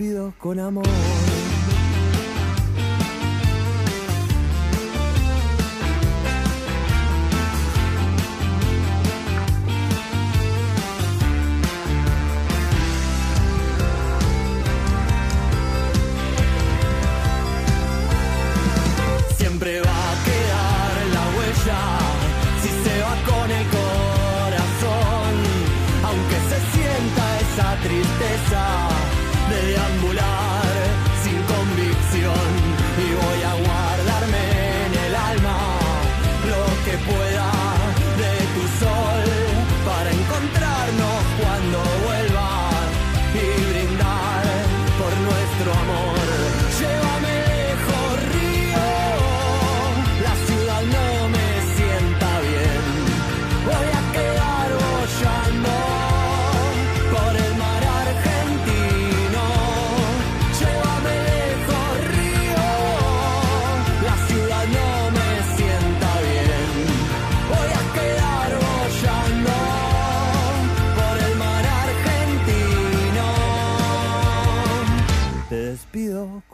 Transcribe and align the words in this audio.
despido 0.00 0.32
con 0.38 0.58
amor. 0.58 1.49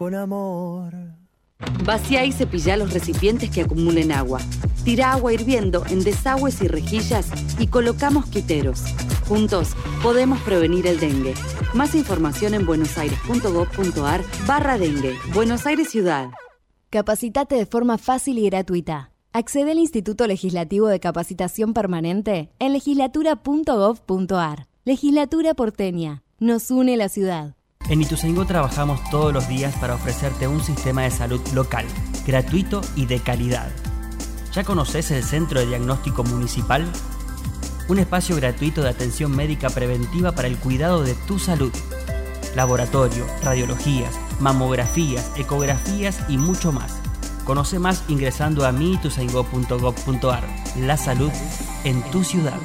Con 0.07 0.15
amor. 0.15 0.95
Vacía 1.85 2.25
y 2.25 2.31
cepilla 2.31 2.77
los 2.77 2.93
recipientes 2.93 3.51
que 3.51 3.63
acumulen 3.63 4.13
agua. 4.13 4.39
Tira 4.85 5.11
agua 5.11 5.33
hirviendo 5.33 5.85
en 5.91 6.05
desagües 6.05 6.63
y 6.63 6.69
rejillas 6.69 7.27
y 7.59 7.67
coloca 7.67 8.11
mosquiteros. 8.11 8.85
Juntos 9.29 9.71
podemos 10.05 10.41
prevenir 10.43 10.87
el 10.87 11.01
dengue. 11.01 11.35
Más 11.75 11.97
información 11.97 12.55
en 12.55 12.67
buenosaires.gov.ar 12.67 14.23
barra 14.47 14.79
dengue. 14.79 15.17
Buenos 15.35 15.67
Aires 15.67 15.91
Ciudad. 15.91 16.29
Capacitate 16.91 17.57
de 17.57 17.67
forma 17.67 17.99
fácil 17.99 18.39
y 18.39 18.49
gratuita. 18.49 19.11
Accede 19.33 19.73
al 19.73 19.79
Instituto 19.79 20.29
Legislativo 20.29 20.87
de 20.87 21.01
Capacitación 21.01 21.75
Permanente 21.75 22.53
en 22.61 22.75
legislatura.gov.ar. 22.75 24.69
Legislatura 24.85 25.55
porteña. 25.55 26.23
Nos 26.39 26.71
une 26.71 26.97
la 26.97 27.09
ciudad. 27.09 27.57
En 27.89 28.03
Ituzaingó 28.03 28.45
trabajamos 28.47 29.01
todos 29.11 29.33
los 29.33 29.47
días 29.49 29.75
para 29.77 29.95
ofrecerte 29.95 30.49
un 30.49 30.63
sistema 30.63 31.03
de 31.03 31.11
salud 31.13 31.41
local, 31.55 31.87
gratuito 32.27 32.81
y 32.97 33.07
de 33.07 33.21
calidad. 33.21 33.71
¿Ya 34.53 34.65
conoces 34.65 35.13
el 35.13 35.23
Centro 35.23 35.61
de 35.61 35.67
Diagnóstico 35.67 36.25
Municipal? 36.25 36.85
Un 37.89 38.01
espacio 38.01 38.35
gratuito 38.35 38.83
de 38.83 38.89
atención 38.89 39.37
médica 39.37 39.71
preventiva 39.71 40.33
para 40.33 40.49
el 40.49 40.57
cuidado 40.57 41.05
de 41.05 41.15
tu 41.15 41.39
salud. 41.39 41.73
Laboratorio, 42.57 43.25
radiologías, 43.45 44.15
mamografías, 44.41 45.31
ecografías 45.37 46.19
y 46.29 46.39
mucho 46.39 46.73
más. 46.73 47.01
Conoce 47.45 47.79
más 47.79 48.03
ingresando 48.09 48.67
a 48.67 48.73
miituzaingó.gov.ar. 48.73 50.45
La 50.81 50.97
salud 50.97 51.31
en 51.85 52.03
tu 52.11 52.25
ciudad. 52.25 52.59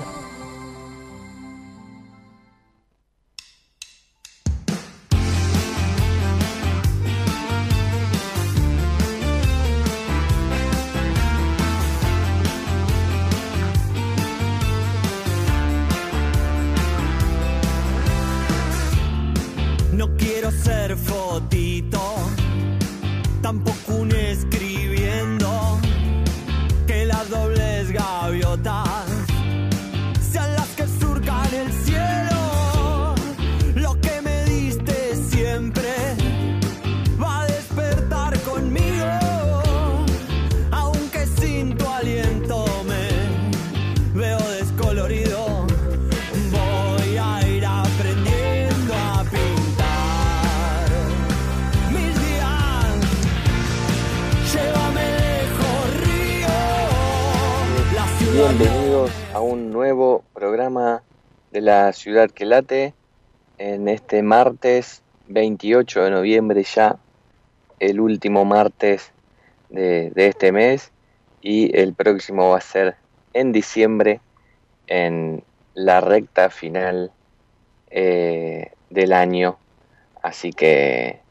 La 61.72 61.94
ciudad 61.94 62.30
que 62.30 62.44
late 62.44 62.94
en 63.58 63.88
este 63.88 64.24
martes 64.24 65.04
28 65.30 66.04
de 66.04 66.12
noviembre 66.12 66.64
ya, 66.64 66.98
el 67.80 68.02
último 68.02 68.44
martes 68.44 69.14
de, 69.70 70.12
este 70.16 70.52
mes 70.52 70.92
y 71.42 71.74
el 71.78 71.94
próximo 71.94 72.50
va 72.50 72.58
a 72.58 72.62
ser 72.76 72.98
en 73.34 73.54
diciembre 73.54 74.20
en 74.88 75.46
la 75.74 76.02
recta 76.02 76.50
final 76.50 77.10
eh, 77.90 78.72
del 78.90 79.14
año. 79.14 79.58
Así 80.22 80.52
que, 80.52 81.22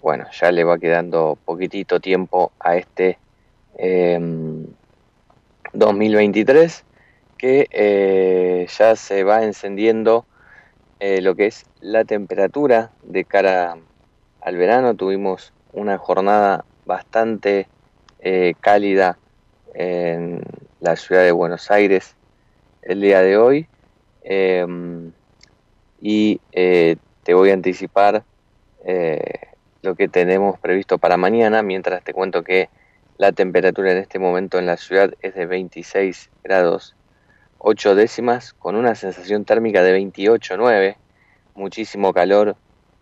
bueno, 0.00 0.26
ya 0.40 0.52
le 0.52 0.62
va 0.62 0.78
quedando 0.78 1.36
poquitito 1.44 1.98
tiempo 1.98 2.52
a 2.60 2.76
este 2.76 3.18
em, 3.76 4.68
2023 5.72 6.84
que 7.40 7.68
eh, 7.70 8.66
ya 8.78 8.96
se 8.96 9.24
va 9.24 9.42
encendiendo 9.42 10.26
eh, 10.98 11.22
lo 11.22 11.34
que 11.34 11.46
es 11.46 11.64
la 11.80 12.04
temperatura 12.04 12.90
de 13.02 13.24
cara 13.24 13.78
al 14.42 14.56
verano. 14.58 14.94
Tuvimos 14.94 15.54
una 15.72 15.96
jornada 15.96 16.66
bastante 16.84 17.66
eh, 18.18 18.52
cálida 18.60 19.16
en 19.72 20.42
la 20.80 20.96
ciudad 20.96 21.22
de 21.22 21.32
Buenos 21.32 21.70
Aires 21.70 22.14
el 22.82 23.00
día 23.00 23.22
de 23.22 23.38
hoy. 23.38 23.66
Em, 24.22 25.10
y 25.98 26.40
te 26.52 27.32
voy 27.32 27.50
a 27.50 27.54
anticipar 27.54 28.22
lo 29.82 29.94
que 29.94 30.08
tenemos 30.08 30.58
previsto 30.58 30.98
para 30.98 31.16
mañana, 31.16 31.62
mientras 31.62 32.04
te 32.04 32.12
cuento 32.12 32.42
que 32.42 32.68
la 33.16 33.32
temperatura 33.32 33.92
en 33.92 33.98
este 33.98 34.18
momento 34.18 34.58
en 34.58 34.66
la 34.66 34.76
ciudad 34.76 35.14
es 35.22 35.34
de 35.34 35.46
26 35.46 36.30
grados 36.42 36.96
8 37.62 37.94
décimas, 37.94 38.54
con 38.54 38.74
una 38.74 38.94
sensación 38.94 39.44
térmica 39.44 39.82
de 39.82 40.00
28,9, 40.00 40.96
muchísimo 41.54 42.14
calor 42.14 42.56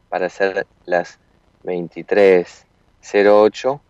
para 0.08 0.28
ser 0.28 0.66
las 0.84 1.20
23.08. 1.64 3.80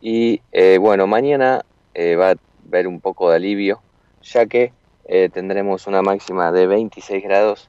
Y 0.00 0.40
eh, 0.52 0.78
bueno, 0.78 1.06
mañana 1.06 1.62
eh, 1.92 2.16
va 2.16 2.30
a 2.30 2.36
haber 2.66 2.88
un 2.88 3.00
poco 3.00 3.28
de 3.28 3.36
alivio, 3.36 3.82
ya 4.22 4.46
que 4.46 4.72
eh, 5.04 5.28
tendremos 5.28 5.86
una 5.86 6.00
máxima 6.00 6.52
de 6.52 6.66
26 6.66 7.22
grados 7.22 7.68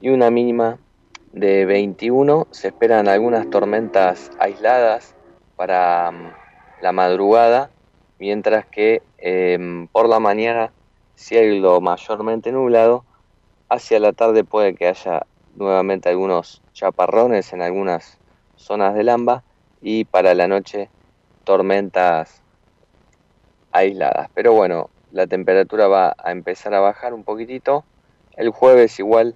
y 0.00 0.10
una 0.10 0.30
mínima 0.30 0.78
de 1.32 1.64
21. 1.64 2.46
Se 2.52 2.68
esperan 2.68 3.08
algunas 3.08 3.50
tormentas 3.50 4.30
aisladas 4.38 5.16
para 5.56 6.12
mm, 6.12 6.30
la 6.82 6.92
madrugada, 6.92 7.70
mientras 8.20 8.64
que 8.66 9.02
em, 9.18 9.88
por 9.88 10.08
la 10.08 10.20
mañana 10.20 10.70
cielo 11.18 11.80
mayormente 11.80 12.52
nublado. 12.52 13.04
Hacia 13.68 13.98
la 13.98 14.12
tarde 14.12 14.44
puede 14.44 14.74
que 14.74 14.86
haya 14.86 15.26
nuevamente 15.56 16.08
algunos 16.08 16.62
chaparrones 16.72 17.52
en 17.52 17.60
algunas 17.60 18.18
zonas 18.56 18.94
del 18.94 19.08
AMBA 19.08 19.42
y 19.82 20.04
para 20.04 20.32
la 20.34 20.46
noche 20.48 20.88
tormentas 21.44 22.40
aisladas. 23.72 24.30
Pero 24.32 24.52
bueno, 24.52 24.90
la 25.10 25.26
temperatura 25.26 25.88
va 25.88 26.14
a 26.16 26.30
empezar 26.30 26.72
a 26.74 26.80
bajar 26.80 27.12
un 27.12 27.24
poquitito. 27.24 27.84
El 28.36 28.50
jueves 28.50 28.98
igual 28.98 29.34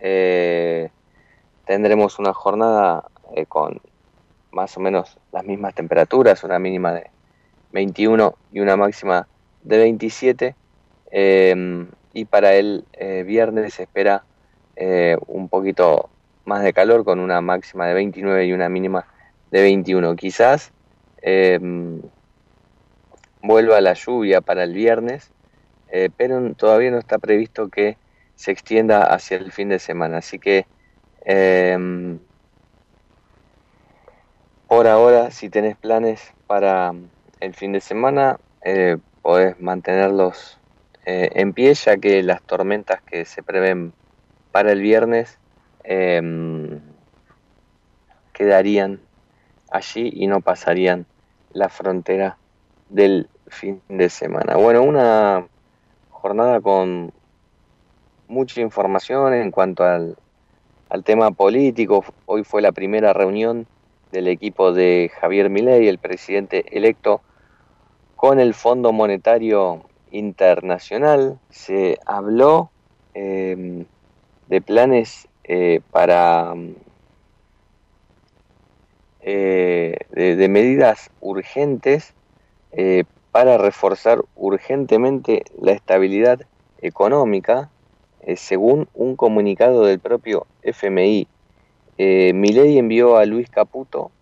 eh, 0.00 0.90
tendremos 1.66 2.18
una 2.18 2.32
jornada 2.32 3.04
eh, 3.34 3.44
con 3.46 3.80
más 4.50 4.76
o 4.76 4.80
menos 4.80 5.18
las 5.30 5.44
mismas 5.44 5.74
temperaturas, 5.74 6.42
una 6.42 6.58
mínima 6.58 6.94
de 6.94 7.10
21 7.72 8.34
y 8.50 8.60
una 8.60 8.76
máxima 8.76 9.28
de 9.62 9.76
27. 9.76 10.56
Em, 11.10 11.88
y 12.12 12.24
para 12.24 12.54
el 12.54 12.84
eh, 12.92 13.24
viernes 13.26 13.74
se 13.74 13.84
espera 13.84 14.24
eh, 14.76 15.16
un 15.26 15.48
poquito 15.48 16.10
más 16.44 16.62
de 16.62 16.72
calor 16.72 17.04
con 17.04 17.20
una 17.20 17.40
máxima 17.40 17.86
de 17.86 17.94
29 17.94 18.46
y 18.46 18.52
una 18.52 18.68
mínima 18.68 19.06
de 19.50 19.62
21. 19.62 20.16
Quizás 20.16 20.72
em, 21.22 22.00
vuelva 23.42 23.80
la 23.80 23.94
lluvia 23.94 24.40
para 24.40 24.64
el 24.64 24.74
viernes, 24.74 25.30
pero 26.16 26.54
todavía 26.54 26.90
no 26.90 26.98
está 26.98 27.18
previsto 27.18 27.68
que 27.68 27.96
se 28.34 28.50
extienda 28.50 29.04
hacia 29.04 29.38
el 29.38 29.52
fin 29.52 29.70
de 29.70 29.78
semana. 29.78 30.18
Así 30.18 30.38
que 30.38 30.66
em, 31.24 32.18
por 34.68 34.86
ahora, 34.86 35.30
si 35.30 35.48
tenés 35.48 35.78
planes 35.78 36.34
para 36.46 36.92
el 37.40 37.54
fin 37.54 37.72
de 37.72 37.80
semana, 37.80 38.38
eh, 38.60 38.98
podés 39.22 39.58
mantenerlos 39.58 40.57
eh, 41.10 41.40
en 41.40 41.54
pie, 41.54 41.72
ya 41.72 41.96
que 41.96 42.22
las 42.22 42.42
tormentas 42.42 43.00
que 43.00 43.24
se 43.24 43.42
prevén 43.42 43.94
para 44.52 44.72
el 44.72 44.82
viernes 44.82 45.38
em, 45.82 46.80
quedarían 48.34 49.00
allí 49.70 50.10
y 50.12 50.26
no 50.26 50.42
pasarían 50.42 51.06
la 51.54 51.70
frontera 51.70 52.36
del 52.90 53.30
fin 53.46 53.80
de 53.88 54.10
semana. 54.10 54.56
Bueno, 54.56 54.82
una 54.82 55.46
jornada 56.10 56.60
con 56.60 57.10
mucha 58.26 58.60
información 58.60 59.32
en 59.32 59.50
cuanto 59.50 59.84
al, 59.84 60.18
al 60.90 61.04
tema 61.04 61.30
político. 61.30 62.04
Hoy 62.26 62.44
fue 62.44 62.60
la 62.60 62.72
primera 62.72 63.14
reunión 63.14 63.66
del 64.12 64.28
equipo 64.28 64.74
de 64.74 65.10
Javier 65.18 65.48
Milei, 65.48 65.88
el 65.88 65.96
presidente 65.96 66.66
electo, 66.76 67.22
con 68.14 68.40
el 68.40 68.52
Fondo 68.52 68.92
Monetario 68.92 69.87
Internacional. 70.10 71.38
Se 71.50 71.98
habló 72.06 72.70
em, 73.14 73.84
de 74.48 74.60
planes 74.60 75.28
eh, 75.44 75.80
para 75.90 76.54
eh, 79.20 79.96
de, 80.10 80.48
medidas 80.48 81.10
urgentes 81.20 82.14
eh, 82.72 83.04
para 83.32 83.58
reforzar 83.58 84.24
urgentemente 84.36 85.44
la 85.60 85.72
estabilidad 85.72 86.40
económica, 86.80 87.70
según 88.36 88.88
un 88.94 89.16
comunicado 89.16 89.84
del 89.84 90.00
propio 90.00 90.46
FMI. 90.62 91.28
Eh, 91.98 92.32
Milei 92.32 92.78
envió 92.78 93.16
a 93.16 93.26
Luis 93.26 93.50
Caputo, 93.50 94.12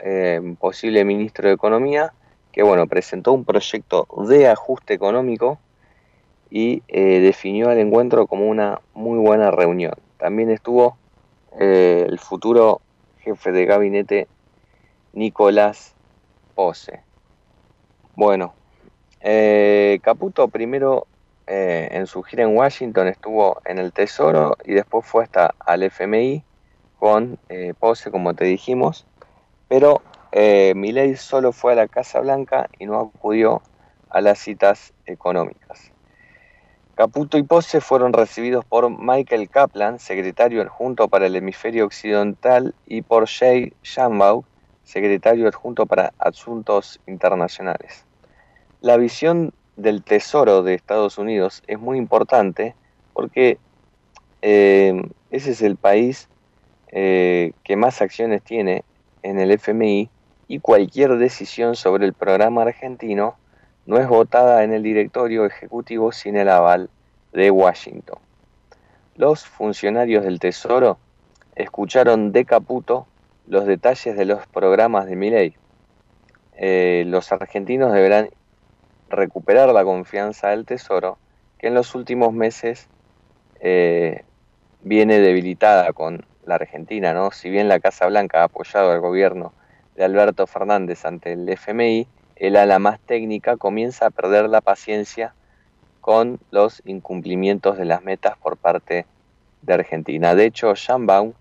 eh, 0.00 0.40
posible 0.58 1.04
ministro 1.04 1.46
de 1.46 1.54
Economía, 1.54 2.14
que 2.52 2.62
bueno, 2.62 2.86
presentó 2.86 3.32
un 3.32 3.44
proyecto 3.44 4.06
de 4.28 4.48
ajuste 4.48 4.94
económico 4.94 5.58
y 6.50 6.82
eh, 6.88 7.20
definió 7.20 7.70
el 7.70 7.78
encuentro 7.78 8.26
como 8.26 8.46
una 8.46 8.80
muy 8.94 9.18
buena 9.18 9.50
reunión. 9.50 9.94
También 10.18 10.50
estuvo 10.50 10.96
eh, 11.58 12.06
el 12.08 12.18
futuro 12.18 12.80
jefe 13.20 13.52
de 13.52 13.64
gabinete 13.64 14.28
Nicolás 15.12 15.94
Pose. 16.54 17.00
Bueno, 18.14 18.54
Caputo 20.02 20.48
primero 20.48 21.06
en 21.46 22.06
su 22.06 22.22
gira 22.22 22.44
en 22.44 22.56
Washington 22.56 23.08
estuvo 23.08 23.60
en 23.64 23.78
el 23.78 23.92
Tesoro 23.92 24.56
y 24.64 24.72
después 24.72 25.04
fue 25.06 25.24
hasta 25.24 25.54
al 25.58 25.82
FMI 25.82 26.42
con 27.02 27.36
eh, 27.48 27.74
Pose, 27.76 28.12
como 28.12 28.32
te 28.32 28.44
dijimos, 28.44 29.06
pero 29.66 30.02
eh, 30.32 30.72
Milei 30.74 31.16
solo 31.16 31.52
fue 31.52 31.72
a 31.72 31.76
la 31.76 31.88
Casa 31.88 32.20
Blanca 32.20 32.68
y 32.78 32.86
no 32.86 32.98
acudió 32.98 33.62
a 34.08 34.20
las 34.20 34.38
citas 34.38 34.94
económicas. 35.06 35.92
Caputo 36.94 37.38
y 37.38 37.42
Pose 37.42 37.80
fueron 37.80 38.12
recibidos 38.12 38.64
por 38.64 38.90
Michael 38.90 39.48
Kaplan, 39.48 39.98
secretario 39.98 40.62
adjunto 40.62 41.08
para 41.08 41.26
el 41.26 41.36
hemisferio 41.36 41.84
occidental, 41.84 42.74
y 42.86 43.02
por 43.02 43.26
Jay 43.26 43.72
Shambaugh, 43.82 44.44
secretario 44.84 45.48
adjunto 45.48 45.86
para 45.86 46.12
asuntos 46.18 47.00
internacionales. 47.06 48.04
La 48.80 48.96
visión 48.96 49.52
del 49.76 50.02
Tesoro 50.02 50.62
de 50.62 50.74
Estados 50.74 51.18
Unidos 51.18 51.62
es 51.66 51.78
muy 51.78 51.98
importante 51.98 52.74
porque 53.12 53.58
eh, 54.42 55.02
ese 55.30 55.52
es 55.52 55.62
el 55.62 55.76
país 55.76 56.28
eh, 56.88 57.52
que 57.64 57.76
más 57.76 58.02
acciones 58.02 58.42
tiene 58.42 58.84
en 59.22 59.38
el 59.38 59.50
FMI 59.52 60.10
y 60.52 60.60
cualquier 60.60 61.16
decisión 61.16 61.76
sobre 61.76 62.04
el 62.04 62.12
programa 62.12 62.60
argentino 62.60 63.36
no 63.86 63.96
es 63.96 64.06
votada 64.06 64.64
en 64.64 64.74
el 64.74 64.82
directorio 64.82 65.46
ejecutivo 65.46 66.12
sin 66.12 66.36
el 66.36 66.50
aval 66.50 66.90
de 67.32 67.50
Washington. 67.50 68.18
Los 69.16 69.46
funcionarios 69.46 70.24
del 70.24 70.40
Tesoro 70.40 70.98
escucharon 71.54 72.32
de 72.32 72.44
Caputo 72.44 73.06
los 73.46 73.64
detalles 73.64 74.14
de 74.14 74.26
los 74.26 74.46
programas 74.46 75.06
de 75.06 75.16
Milei. 75.16 75.56
Eh, 76.58 77.04
los 77.06 77.32
argentinos 77.32 77.90
deberán 77.94 78.28
recuperar 79.08 79.70
la 79.70 79.84
confianza 79.84 80.48
del 80.48 80.66
Tesoro, 80.66 81.16
que 81.56 81.68
en 81.68 81.74
los 81.74 81.94
últimos 81.94 82.34
meses 82.34 82.88
eh, 83.60 84.22
viene 84.82 85.18
debilitada 85.18 85.94
con 85.94 86.26
la 86.44 86.56
Argentina, 86.56 87.14
¿no? 87.14 87.30
Si 87.30 87.48
bien 87.48 87.68
la 87.68 87.80
Casa 87.80 88.06
Blanca 88.06 88.42
ha 88.42 88.44
apoyado 88.44 88.90
al 88.90 89.00
gobierno 89.00 89.54
Alberto 90.04 90.46
Fernández 90.46 91.04
ante 91.04 91.32
el 91.32 91.48
FMI, 91.48 92.06
el 92.36 92.56
ala 92.56 92.78
más 92.78 93.00
técnica 93.00 93.56
comienza 93.56 94.06
a 94.06 94.10
perder 94.10 94.48
la 94.48 94.60
paciencia 94.60 95.34
con 96.00 96.40
los 96.50 96.82
incumplimientos 96.84 97.78
de 97.78 97.84
las 97.84 98.02
metas 98.02 98.36
por 98.38 98.56
parte 98.56 99.06
de 99.62 99.74
Argentina. 99.74 100.34
De 100.34 100.46
hecho, 100.46 100.72
Baum 100.98 101.32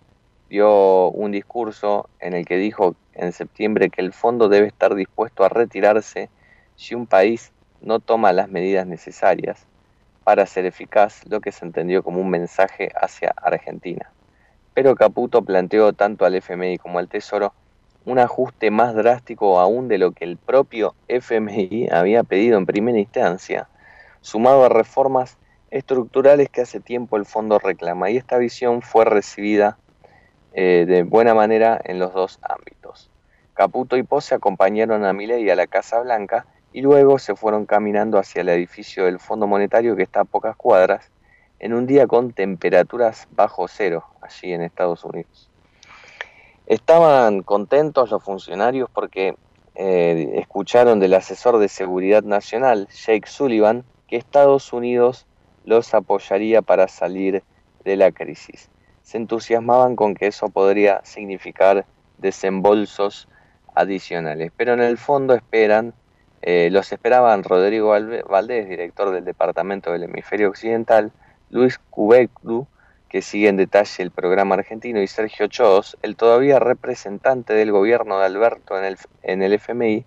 dio 0.50 1.10
un 1.10 1.32
discurso 1.32 2.10
en 2.20 2.34
el 2.34 2.46
que 2.46 2.58
dijo 2.58 2.96
en 3.14 3.32
septiembre 3.32 3.90
que 3.90 4.02
el 4.02 4.14
fondo 4.14 4.50
debe 4.50 4.68
estar 4.68 4.96
dispuesto 4.96 5.44
a 5.44 5.50
retirarse 5.50 6.30
si 6.76 6.96
un 6.96 7.08
país 7.08 7.52
no 7.82 8.00
toma 8.00 8.34
las 8.34 8.50
medidas 8.50 8.86
necesarias 8.86 9.66
para 10.24 10.46
ser 10.46 10.66
eficaz, 10.66 11.26
lo 11.28 11.42
que 11.42 11.52
se 11.52 11.66
entendió 11.66 12.04
como 12.04 12.22
un 12.22 12.30
mensaje 12.30 12.92
hacia 12.96 13.34
Argentina 13.36 14.12
pero 14.74 14.96
Caputo 14.96 15.42
planteó 15.44 15.94
tanto 15.94 16.26
al 16.26 16.36
FMI 16.36 16.78
como 16.78 17.00
al 17.00 17.08
Tesoro 17.08 17.54
un 18.06 18.20
ajuste 18.20 18.72
más 18.72 18.96
drástico 18.96 19.60
aún 19.60 19.88
de 19.88 19.98
lo 19.98 20.12
que 20.12 20.26
el 20.26 20.38
propio 20.38 20.96
FMI 21.08 21.90
había 21.92 22.24
pedido 22.24 22.58
en 22.58 22.66
primera 22.66 22.98
instancia, 22.98 23.68
sumado 24.22 24.66
a 24.66 24.70
reformas 24.70 25.38
estructurales 25.70 26.50
que 26.50 26.62
hace 26.62 26.80
tiempo 26.80 27.18
el 27.18 27.26
fondo 27.26 27.60
reclama. 27.60 28.10
Y 28.10 28.18
esta 28.18 28.38
visión 28.38 28.82
fue 28.82 29.06
recibida 29.06 29.78
eh, 30.54 30.86
de 30.88 31.04
buena 31.04 31.34
manera 31.34 31.80
en 31.84 32.00
los 32.00 32.14
dos 32.14 32.40
ámbitos. 32.42 33.10
Caputo 33.54 33.98
y 33.98 34.04
Pose 34.04 34.36
acompañaron 34.36 35.06
a 35.06 35.14
Milei 35.14 35.50
a 35.50 35.56
la 35.56 35.68
Casa 35.68 36.00
Blanca 36.02 36.46
y 36.74 36.82
luego 36.82 37.20
se 37.20 37.36
fueron 37.36 37.66
caminando 37.66 38.18
hacia 38.18 38.42
el 38.42 38.50
edificio 38.50 39.06
del 39.06 39.20
Fondo 39.20 39.46
Monetario 39.46 39.96
que 39.96 40.04
está 40.04 40.22
a 40.22 40.26
pocas 40.26 40.56
cuadras 40.56 41.12
en 41.60 41.74
un 41.74 41.86
día 41.86 42.08
con 42.08 42.34
temperaturas 42.34 43.28
bajo 43.32 43.68
cero 43.68 44.06
allí 44.22 44.54
en 44.54 44.62
Estados 44.64 45.04
Unidos. 45.04 45.51
Estaban 46.72 47.44
contentos 47.44 48.12
los 48.12 48.24
funcionarios 48.24 48.90
porque 48.90 49.36
eh, 49.76 50.36
escucharon 50.36 51.02
del 51.02 51.14
asesor 51.16 51.58
de 51.58 51.68
seguridad 51.68 52.24
nacional, 52.24 52.88
Jake 52.88 53.28
Sullivan, 53.28 53.84
que 54.08 54.16
Estados 54.16 54.72
Unidos 54.72 55.28
los 55.66 55.94
apoyaría 55.94 56.62
para 56.62 56.88
salir 56.88 57.44
de 57.84 57.98
la 57.98 58.14
crisis. 58.14 58.70
Se 59.04 59.18
entusiasmaban 59.18 59.98
con 59.98 60.16
que 60.16 60.28
eso 60.28 60.48
podría 60.48 61.02
significar 61.04 61.86
desembolsos 62.20 63.28
adicionales, 63.76 64.54
pero 64.56 64.72
en 64.72 64.82
el 64.82 64.98
fondo 64.98 65.36
esperan, 65.36 65.94
eh, 66.42 66.70
los 66.72 66.94
esperaban 66.94 67.44
Rodrigo 67.44 67.90
Valdés, 68.30 68.70
director 68.70 69.12
del 69.12 69.26
Departamento 69.26 69.92
del 69.92 70.04
Hemisferio 70.04 70.48
Occidental, 70.48 71.12
Luis 71.50 71.78
Cubecdu, 71.90 72.66
que 73.12 73.22
sigue 73.22 73.50
en 73.50 73.58
detalle 73.58 74.04
el 74.04 74.10
programa 74.10 74.56
argentino, 74.56 75.02
y 75.02 75.08
Sergio 75.08 75.48
Chodos, 75.48 75.98
el 76.02 76.16
todavía 76.16 76.60
representante 76.60 77.54
del 77.54 77.74
gobierno 77.74 78.18
de 78.18 78.26
Alberto 78.26 78.78
en 78.78 78.86
el, 78.86 78.98
en 79.22 79.44
el 79.44 79.52
FMI, 79.52 80.06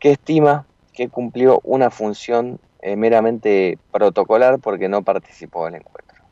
que 0.00 0.10
estima 0.10 0.66
que 0.92 1.08
cumplió 1.08 1.60
una 1.62 1.90
función 1.90 2.58
eh, 2.82 2.96
meramente 2.96 3.78
protocolar 3.92 4.58
porque 4.58 4.88
no 4.88 5.02
participó 5.02 5.66
del 5.66 5.76
encuentro. 5.76 6.24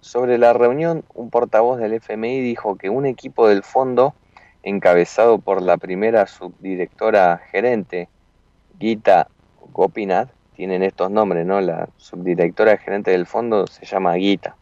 Sobre 0.00 0.36
la 0.36 0.52
reunión, 0.52 1.04
un 1.14 1.30
portavoz 1.30 1.80
del 1.80 1.94
FMI 1.94 2.42
dijo 2.42 2.76
que 2.76 2.90
un 2.90 3.06
equipo 3.06 3.48
del 3.48 3.62
fondo, 3.62 4.14
encabezado 4.62 5.38
por 5.38 5.62
la 5.62 5.78
primera 5.78 6.26
subdirectora 6.26 7.38
gerente, 7.50 8.10
Gita 8.78 9.28
Gopinath, 9.72 10.28
tienen 10.54 10.82
estos 10.82 11.10
nombres, 11.10 11.46
¿no? 11.46 11.62
La 11.62 11.88
subdirectora 11.96 12.76
gerente 12.76 13.12
del 13.12 13.24
fondo 13.24 13.66
se 13.66 13.86
llama 13.86 14.12
Guita. 14.16 14.54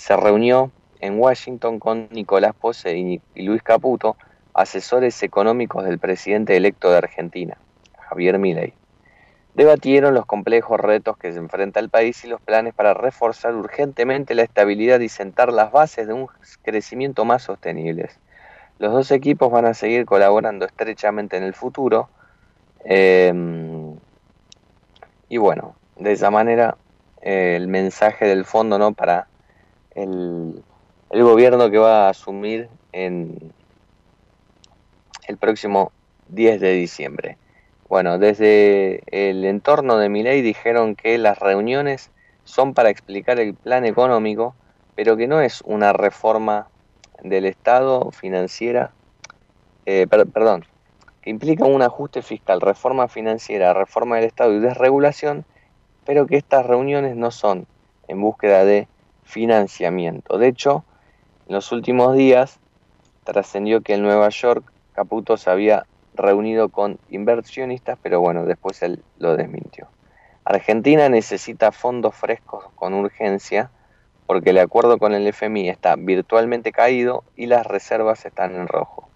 Se 0.00 0.16
reunió 0.16 0.72
en 1.00 1.20
Washington 1.20 1.78
con 1.78 2.08
Nicolás 2.10 2.54
Pose 2.58 2.96
y, 2.96 3.20
Luis 3.34 3.62
Caputo, 3.62 4.16
asesores 4.54 5.22
económicos 5.22 5.84
del 5.84 5.98
presidente 5.98 6.56
electo 6.56 6.90
de 6.90 6.96
Argentina, 6.96 7.58
Javier 8.08 8.38
Milei. 8.38 8.72
Debatieron 9.52 10.14
los 10.14 10.24
complejos 10.24 10.80
retos 10.80 11.18
que 11.18 11.30
se 11.34 11.38
enfrenta 11.38 11.80
el 11.80 11.90
país 11.90 12.24
y 12.24 12.28
los 12.28 12.40
planes 12.40 12.72
para 12.72 12.94
reforzar 12.94 13.54
urgentemente 13.54 14.34
la 14.34 14.40
estabilidad 14.40 15.00
y 15.00 15.10
sentar 15.10 15.52
las 15.52 15.70
bases 15.70 16.06
de 16.06 16.14
un 16.14 16.28
crecimiento 16.62 17.26
más 17.26 17.42
sostenible. 17.42 18.08
Los 18.78 18.94
dos 18.94 19.10
equipos 19.10 19.52
van 19.52 19.66
a 19.66 19.74
seguir 19.74 20.06
colaborando 20.06 20.64
estrechamente 20.64 21.36
en 21.36 21.42
el 21.42 21.52
futuro. 21.52 22.08
Eh, 22.86 23.34
y 25.28 25.36
bueno, 25.36 25.74
de 25.98 26.12
esa 26.12 26.30
manera 26.30 26.78
eh, 27.20 27.56
el 27.56 27.68
mensaje 27.68 28.24
del 28.24 28.46
fondo 28.46 28.78
¿no? 28.78 28.92
para 28.92 29.26
el, 29.94 30.62
gobierno 31.10 31.70
que 31.70 31.78
va 31.78 32.06
a 32.06 32.10
asumir 32.10 32.68
en 32.92 33.52
el 35.26 35.36
próximo 35.36 35.92
10 36.28 36.60
de 36.60 36.72
diciembre. 36.72 37.38
Bueno, 37.88 38.18
desde 38.18 39.02
el 39.06 39.44
entorno 39.44 39.96
de 39.96 40.08
mi 40.08 40.22
ley 40.22 40.42
dijeron 40.42 40.94
que 40.94 41.18
las 41.18 41.38
reuniones 41.38 42.10
son 42.44 42.74
para 42.74 42.90
explicar 42.90 43.40
el 43.40 43.54
plan 43.54 43.84
económico, 43.84 44.54
pero 44.94 45.16
que 45.16 45.26
no 45.26 45.40
es 45.40 45.62
una 45.62 45.92
reforma 45.92 46.68
del 47.22 47.46
Estado 47.46 48.10
financiera, 48.12 48.92
eh, 49.86 50.06
perdón, 50.08 50.64
que 51.22 51.30
implica 51.30 51.64
un 51.64 51.82
ajuste 51.82 52.22
fiscal, 52.22 52.60
reforma 52.60 53.08
financiera, 53.08 53.74
reforma 53.74 54.16
del 54.16 54.26
Estado 54.26 54.54
y 54.54 54.60
desregulación, 54.60 55.44
pero 56.04 56.26
que 56.26 56.36
estas 56.36 56.66
reuniones 56.66 57.16
no 57.16 57.30
son 57.30 57.66
en 58.08 58.20
búsqueda 58.20 58.64
de 58.64 58.88
financiamiento. 59.30 60.36
De 60.36 60.48
hecho, 60.48 60.84
en 61.48 61.54
los 61.54 61.72
últimos 61.72 62.16
días 62.16 62.58
trascendió 63.24 63.80
que 63.80 63.94
en 63.94 64.02
Nueva 64.02 64.28
York 64.28 64.70
Caputo 64.92 65.36
se 65.36 65.50
había 65.50 65.86
reunido 66.14 66.68
con 66.68 66.98
inversionistas, 67.08 67.98
pero 68.02 68.20
bueno, 68.20 68.44
después 68.44 68.82
él 68.82 69.02
lo 69.18 69.36
desmintió. 69.36 69.88
Argentina 70.44 71.08
necesita 71.08 71.72
fondos 71.72 72.14
frescos 72.14 72.64
con 72.74 72.94
urgencia 72.94 73.70
porque 74.26 74.50
el 74.50 74.58
acuerdo 74.58 74.98
con 74.98 75.14
el 75.14 75.26
FMI 75.26 75.68
está 75.68 75.96
virtualmente 75.96 76.72
caído 76.72 77.24
y 77.36 77.46
las 77.46 77.66
reservas 77.66 78.24
están 78.26 78.54
en 78.54 78.68
rojo. 78.68 79.08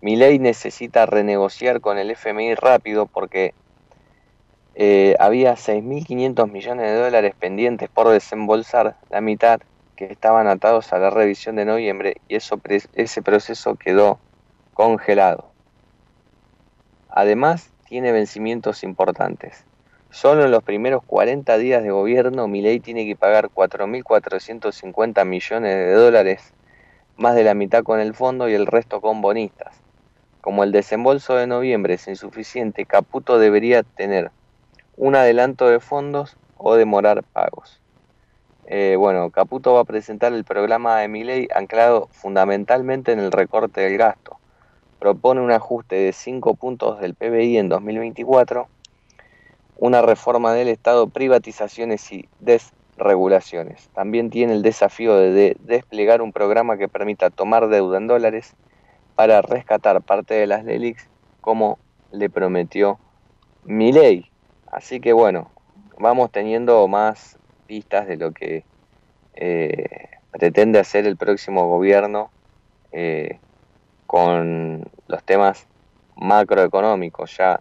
Mi 0.00 0.16
ley 0.16 0.38
necesita 0.38 1.06
renegociar 1.06 1.80
con 1.80 1.98
el 1.98 2.10
FMI 2.10 2.54
rápido 2.54 3.06
porque 3.06 3.54
eh, 4.74 5.14
había 5.20 5.54
6.500 5.54 6.50
millones 6.50 6.90
de 6.90 6.98
dólares 6.98 7.34
pendientes 7.38 7.88
por 7.88 8.08
desembolsar, 8.08 8.96
la 9.10 9.20
mitad 9.20 9.60
que 9.96 10.06
estaban 10.06 10.48
atados 10.48 10.92
a 10.92 10.98
la 10.98 11.10
revisión 11.10 11.56
de 11.56 11.64
noviembre 11.64 12.16
y 12.28 12.36
ese 12.36 13.22
proceso 13.22 13.76
quedó 13.76 14.18
congelado. 14.72 15.50
Además, 17.08 17.70
tiene 17.88 18.10
vencimientos 18.10 18.82
importantes. 18.82 19.64
Solo 20.10 20.44
en 20.44 20.50
los 20.50 20.64
primeros 20.64 21.02
40 21.04 21.56
días 21.58 21.82
de 21.82 21.90
gobierno, 21.90 22.48
Milei 22.48 22.80
tiene 22.80 23.06
que 23.06 23.14
pagar 23.14 23.50
4.450 23.50 25.24
millones 25.24 25.76
de 25.76 25.92
dólares, 25.92 26.52
más 27.16 27.36
de 27.36 27.44
la 27.44 27.54
mitad 27.54 27.84
con 27.84 28.00
el 28.00 28.14
fondo 28.14 28.48
y 28.48 28.54
el 28.54 28.66
resto 28.66 29.00
con 29.00 29.20
bonistas. 29.20 29.80
Como 30.40 30.64
el 30.64 30.72
desembolso 30.72 31.36
de 31.36 31.46
noviembre 31.46 31.94
es 31.94 32.08
insuficiente, 32.08 32.84
Caputo 32.84 33.38
debería 33.38 33.82
tener 33.82 34.30
un 34.96 35.16
adelanto 35.16 35.68
de 35.68 35.80
fondos 35.80 36.36
o 36.56 36.74
demorar 36.76 37.22
pagos. 37.22 37.80
Eh, 38.66 38.96
bueno, 38.98 39.30
Caputo 39.30 39.74
va 39.74 39.80
a 39.80 39.84
presentar 39.84 40.32
el 40.32 40.44
programa 40.44 40.98
de 40.98 41.08
Milei 41.08 41.48
anclado 41.54 42.08
fundamentalmente 42.12 43.12
en 43.12 43.18
el 43.18 43.32
recorte 43.32 43.82
del 43.82 43.98
gasto 43.98 44.38
propone 45.04 45.42
un 45.42 45.50
ajuste 45.50 45.96
de 45.96 46.12
5 46.14 46.54
puntos 46.54 46.98
del 46.98 47.12
PBI 47.12 47.58
en 47.58 47.68
2024, 47.68 48.68
una 49.76 50.00
reforma 50.00 50.54
del 50.54 50.68
Estado, 50.68 51.08
privatizaciones 51.08 52.10
y 52.10 52.26
desregulaciones. 52.40 53.90
También 53.90 54.30
tiene 54.30 54.54
el 54.54 54.62
desafío 54.62 55.14
de, 55.16 55.58
desplegar 55.60 56.22
un 56.22 56.32
programa 56.32 56.78
que 56.78 56.88
permita 56.88 57.28
tomar 57.28 57.68
deuda 57.68 57.98
en 57.98 58.06
dólares 58.06 58.54
para 59.14 59.42
rescatar 59.42 60.00
parte 60.00 60.32
de 60.32 60.46
las 60.46 60.64
LELIX 60.64 61.06
como 61.42 61.78
le 62.10 62.30
prometió 62.30 62.98
ley. 63.66 64.30
Así 64.74 64.98
que 64.98 65.12
bueno, 65.12 65.52
vamos 66.00 66.32
teniendo 66.32 66.88
más 66.88 67.38
pistas 67.68 68.08
de 68.08 68.16
lo 68.16 68.32
que 68.32 68.64
eh, 69.36 70.10
pretende 70.32 70.80
hacer 70.80 71.06
el 71.06 71.16
próximo 71.16 71.68
gobierno 71.68 72.32
eh, 72.90 73.38
con 74.08 74.84
los 75.06 75.22
temas 75.22 75.68
macroeconómicos. 76.16 77.36
Ya 77.36 77.60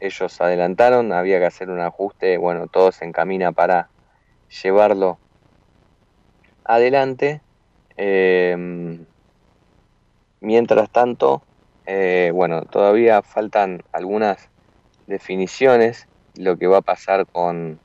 ellos 0.00 0.40
adelantaron, 0.40 1.12
había 1.12 1.38
que 1.38 1.46
hacer 1.46 1.70
un 1.70 1.78
ajuste, 1.78 2.36
bueno, 2.36 2.66
todo 2.66 2.90
se 2.90 3.04
encamina 3.04 3.52
para 3.52 3.88
llevarlo 4.60 5.18
adelante. 6.64 7.42
Em, 7.96 9.04
mientras 10.40 10.90
tanto, 10.90 11.42
eh, 11.86 12.32
bueno, 12.34 12.62
todavía 12.62 13.22
faltan 13.22 13.84
algunas 13.92 14.48
definiciones, 15.06 16.08
lo 16.36 16.56
que 16.56 16.66
va 16.66 16.78
a 16.78 16.82
pasar 16.82 17.26
con, 17.26 17.78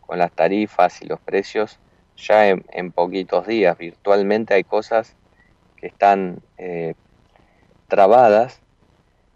con 0.00 0.18
las 0.18 0.32
tarifas 0.32 1.02
y 1.02 1.06
los 1.06 1.20
precios 1.20 1.78
ya 2.16 2.48
en, 2.48 2.92
poquitos 2.92 3.46
días. 3.46 3.76
Virtualmente 3.76 4.54
hay 4.54 4.64
cosas 4.64 5.14
que 5.76 5.86
están 5.86 6.40
eh, 6.58 6.94
trabadas, 7.88 8.60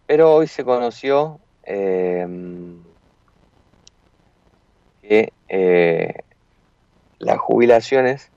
pero 0.06 0.34
hoy 0.34 0.46
se 0.46 0.64
conoció 0.64 1.40
em, 1.64 2.82
que 5.02 5.32
eh, 5.48 6.14
las 7.18 7.38
jubilaciones 7.38 8.30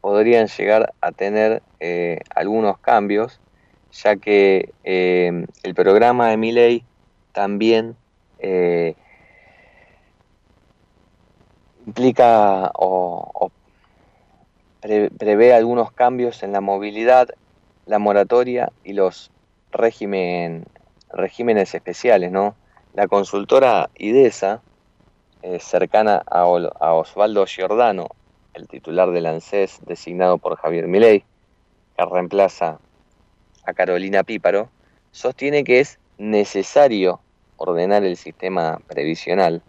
podrían 0.00 0.48
llegar 0.48 0.92
a 1.00 1.12
tener 1.12 1.62
eh, 1.80 2.20
algunos 2.34 2.78
cambios, 2.78 3.40
ya 3.92 4.16
que 4.16 4.72
el 4.82 5.74
programa 5.74 6.28
de 6.28 6.36
mi 6.36 6.50
ley 6.50 6.84
también 7.32 7.94
implica 11.86 12.70
o, 12.74 13.50
prevé 14.80 15.54
algunos 15.54 15.92
cambios 15.92 16.42
en 16.42 16.52
la 16.52 16.60
movilidad, 16.60 17.28
la 17.86 17.98
moratoria 17.98 18.72
y 18.84 18.94
los 18.94 19.30
régimen, 19.70 20.64
regímenes 21.10 21.74
especiales, 21.74 22.32
¿no? 22.32 22.56
La 22.94 23.06
consultora 23.06 23.90
IDESA, 23.96 24.60
eh, 25.42 25.58
cercana 25.60 26.22
a, 26.26 26.44
Osvaldo 26.46 27.46
Giordano, 27.46 28.08
el 28.54 28.68
titular 28.68 29.10
del 29.10 29.26
ANSES 29.26 29.80
designado 29.86 30.38
por 30.38 30.56
Javier 30.56 30.86
Milei, 30.88 31.24
que 31.96 32.04
reemplaza 32.04 32.78
a 33.64 33.72
Carolina 33.72 34.24
Píparo, 34.24 34.68
sostiene 35.10 35.64
que 35.64 35.80
es 35.80 35.98
necesario 36.18 37.20
ordenar 37.56 38.04
el 38.04 38.16
sistema 38.16 38.80
previsional 38.88 39.62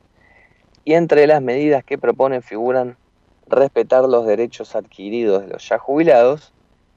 y 0.86 0.94
entre 0.94 1.28
las 1.28 1.42
medidas 1.42 1.84
que 1.84 1.98
proponen 1.98 2.42
figuran 2.42 2.98
respetar 3.48 4.04
los 4.04 4.26
derechos 4.26 4.76
adquiridos 4.76 5.44
de 5.44 5.50
los 5.50 5.68
ya 5.68 5.78
jubilados, 5.78 6.54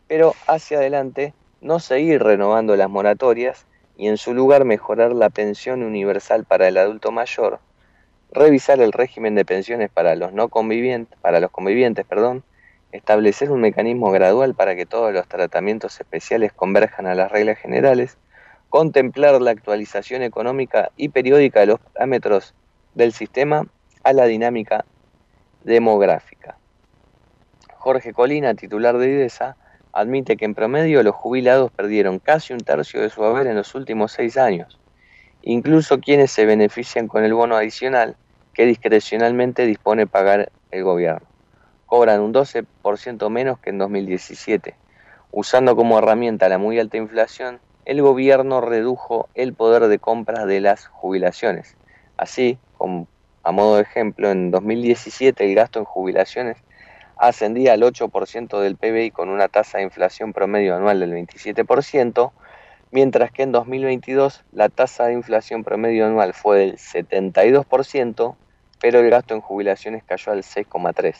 pero 0.08 0.34
hacia 0.46 0.78
adelante 0.78 1.34
no 1.60 1.80
seguir 1.80 2.22
renovando 2.22 2.76
las 2.76 2.88
moratorias 2.88 3.66
y 3.96 4.08
en 4.08 4.16
su 4.16 4.34
lugar 4.34 4.64
mejorar 4.64 5.12
la 5.12 5.30
pensión 5.30 5.82
universal 5.82 6.44
para 6.44 6.68
el 6.68 6.76
adulto 6.76 7.12
mayor, 7.12 7.60
revisar 8.30 8.80
el 8.80 8.92
régimen 8.92 9.34
de 9.34 9.44
pensiones 9.44 9.90
para 9.90 10.14
los 10.16 10.32
no 10.32 10.48
convivientes, 10.48 11.18
para 11.20 11.40
los 11.40 11.50
convivientes, 11.50 12.04
perdón, 12.04 12.44
establecer 12.92 13.50
un 13.50 13.60
mecanismo 13.60 14.10
gradual 14.10 14.54
para 14.54 14.76
que 14.76 14.86
todos 14.86 15.12
los 15.12 15.26
tratamientos 15.28 16.00
especiales 16.00 16.52
converjan 16.52 17.06
a 17.06 17.14
las 17.14 17.30
reglas 17.30 17.58
generales, 17.58 18.18
contemplar 18.68 19.40
la 19.40 19.52
actualización 19.52 20.22
económica 20.22 20.90
y 20.96 21.08
periódica 21.08 21.60
de 21.60 21.66
los 21.66 21.80
parámetros 21.80 22.54
del 22.96 23.12
sistema 23.12 23.66
a 24.02 24.12
la 24.14 24.24
dinámica 24.24 24.86
demográfica. 25.64 26.56
Jorge 27.74 28.14
Colina, 28.14 28.54
titular 28.54 28.96
de 28.96 29.10
IDESA, 29.10 29.56
admite 29.92 30.36
que 30.36 30.46
en 30.46 30.54
promedio 30.54 31.02
los 31.02 31.14
jubilados 31.14 31.70
perdieron 31.70 32.18
casi 32.18 32.54
un 32.54 32.60
tercio 32.60 33.02
de 33.02 33.10
su 33.10 33.22
haber 33.22 33.46
en 33.46 33.56
los 33.56 33.74
últimos 33.74 34.12
seis 34.12 34.38
años, 34.38 34.80
incluso 35.42 36.00
quienes 36.00 36.30
se 36.30 36.46
benefician 36.46 37.06
con 37.06 37.22
el 37.22 37.34
bono 37.34 37.54
adicional 37.56 38.16
que 38.54 38.64
discrecionalmente 38.64 39.66
dispone 39.66 40.06
pagar 40.06 40.50
el 40.70 40.82
gobierno. 40.82 41.26
Cobran 41.84 42.20
un 42.20 42.32
12% 42.32 43.28
menos 43.28 43.58
que 43.58 43.70
en 43.70 43.78
2017. 43.78 44.74
Usando 45.32 45.76
como 45.76 45.98
herramienta 45.98 46.48
la 46.48 46.56
muy 46.56 46.80
alta 46.80 46.96
inflación, 46.96 47.60
el 47.84 48.00
gobierno 48.00 48.62
redujo 48.62 49.28
el 49.34 49.52
poder 49.52 49.86
de 49.88 49.98
compra 49.98 50.46
de 50.46 50.60
las 50.60 50.86
jubilaciones. 50.86 51.76
Así, 52.16 52.58
a 53.42 53.52
modo 53.52 53.76
de 53.76 53.82
ejemplo, 53.82 54.30
en 54.30 54.50
2017 54.50 55.44
el 55.44 55.54
gasto 55.54 55.78
en 55.78 55.84
jubilaciones 55.84 56.56
ascendía 57.16 57.72
al 57.72 57.82
8% 57.82 58.60
del 58.60 58.76
PBI 58.76 59.10
con 59.10 59.28
una 59.28 59.48
tasa 59.48 59.78
de 59.78 59.84
inflación 59.84 60.32
promedio 60.32 60.76
anual 60.76 61.00
del 61.00 61.12
27%, 61.12 62.32
mientras 62.90 63.32
que 63.32 63.42
en 63.42 63.52
2022 63.52 64.44
la 64.52 64.68
tasa 64.68 65.06
de 65.06 65.14
inflación 65.14 65.64
promedio 65.64 66.06
anual 66.06 66.34
fue 66.34 66.58
del 66.58 66.76
72%, 66.76 68.36
pero 68.80 69.00
el 69.00 69.10
gasto 69.10 69.34
en 69.34 69.40
jubilaciones 69.40 70.04
cayó 70.04 70.32
al 70.32 70.42
6,3%. 70.42 71.14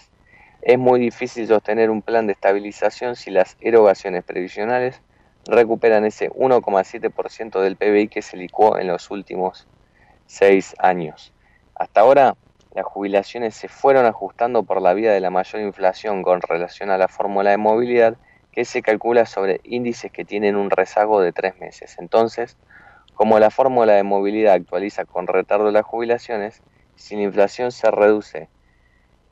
Es 0.62 0.78
muy 0.78 0.98
difícil 0.98 1.46
sostener 1.46 1.90
un 1.90 2.02
plan 2.02 2.26
de 2.26 2.32
estabilización 2.32 3.14
si 3.14 3.30
las 3.30 3.56
erogaciones 3.60 4.24
previsionales 4.24 5.00
recuperan 5.46 6.04
ese 6.04 6.28
1,7% 6.30 7.60
del 7.60 7.76
PBI 7.76 8.08
que 8.08 8.22
se 8.22 8.36
licuó 8.36 8.78
en 8.78 8.88
los 8.88 9.10
últimos 9.10 9.68
seis 10.26 10.74
años. 10.78 11.32
Hasta 11.74 12.00
ahora, 12.00 12.36
las 12.74 12.84
jubilaciones 12.84 13.54
se 13.54 13.68
fueron 13.68 14.06
ajustando 14.06 14.62
por 14.62 14.82
la 14.82 14.92
vía 14.94 15.12
de 15.12 15.20
la 15.20 15.30
mayor 15.30 15.62
inflación 15.62 16.22
con 16.22 16.42
relación 16.42 16.90
a 16.90 16.98
la 16.98 17.08
fórmula 17.08 17.50
de 17.50 17.56
movilidad 17.56 18.16
que 18.52 18.64
se 18.64 18.82
calcula 18.82 19.26
sobre 19.26 19.60
índices 19.64 20.10
que 20.10 20.24
tienen 20.24 20.56
un 20.56 20.70
rezago 20.70 21.20
de 21.20 21.32
tres 21.32 21.58
meses. 21.58 21.96
Entonces, 21.98 22.56
como 23.14 23.38
la 23.38 23.50
fórmula 23.50 23.94
de 23.94 24.02
movilidad 24.02 24.54
actualiza 24.54 25.04
con 25.04 25.26
retardo 25.26 25.70
las 25.70 25.84
jubilaciones, 25.84 26.62
si 26.96 27.16
la 27.16 27.22
inflación 27.22 27.72
se 27.72 27.90
reduce, 27.90 28.48